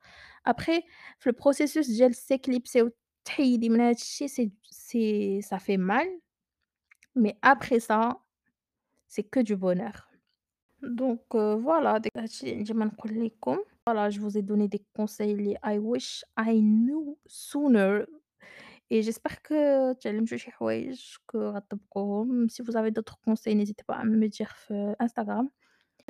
après 0.50 0.82
في 1.20 1.30
الprocessus 1.32 1.88
ديال 1.88 2.16
s'éclipser 2.16 2.82
وتحيدي 3.26 3.70
من 3.70 3.82
هاد 3.82 3.96
الشي 3.96 4.28
c'est 4.28 4.50
c'est 4.72 5.48
ça 5.50 5.60
fait 5.60 5.78
mal 5.78 6.08
mais 7.20 7.36
après 7.42 7.80
ça 7.80 8.18
c'est 9.08 9.24
que 9.34 9.40
du 9.40 9.56
bonheur 9.56 10.10
donc 10.82 11.36
heu, 11.36 11.56
voilà 11.56 11.98
داك 11.98 12.18
هادشي 12.18 12.46
اللي 12.46 12.58
عندي 12.58 12.74
ما 12.74 12.86
نقول 12.86 13.26
لكم 13.26 13.58
voilà 13.90 14.10
je 14.10 14.20
vous 14.20 14.38
ai 14.38 14.42
donné 14.42 14.68
des 14.68 14.82
conseils 15.00 15.22
اللي 15.22 15.56
I 15.66 15.78
wish 15.80 16.24
I 16.40 16.54
knew 16.62 17.18
sooner 17.28 18.06
et 18.90 19.02
j'espère 19.02 19.42
que 19.42 19.94
تعلمتوا 19.94 20.38
شي 20.38 20.52
حوايج 20.52 21.16
que 21.32 21.38
غتطبقوهم. 21.38 22.48
Si 22.50 22.62
vous 22.62 22.76
avez 22.78 22.92
d'autres 22.92 23.20
conseils, 23.26 23.56
n'hésitez 23.56 23.84
pas 23.84 23.96
à 23.96 24.04
me 24.04 24.28
dire 24.28 24.56
في 24.56 24.96
Instagram. 25.00 25.50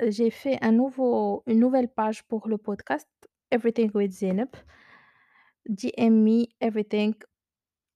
J'ai 0.08 0.30
fait 0.30 0.58
un 0.62 0.72
nouveau 0.72 1.42
une 1.46 1.60
nouvelle 1.60 1.88
page 1.88 2.22
pour 2.24 2.48
le 2.48 2.58
podcast 2.58 3.08
Everything 3.50 3.90
with 3.94 4.12
Zeynep. 4.12 4.56
DM 5.68 6.14
me 6.26 6.48
everything. 6.60 7.14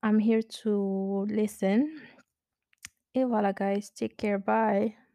I'm 0.03 0.19
here 0.19 0.43
to 0.63 1.25
listen. 1.27 1.87
Et 3.15 3.25
voilà 3.25 3.53
guys, 3.53 3.91
take 3.95 4.17
care, 4.17 4.39
bye. 4.39 5.05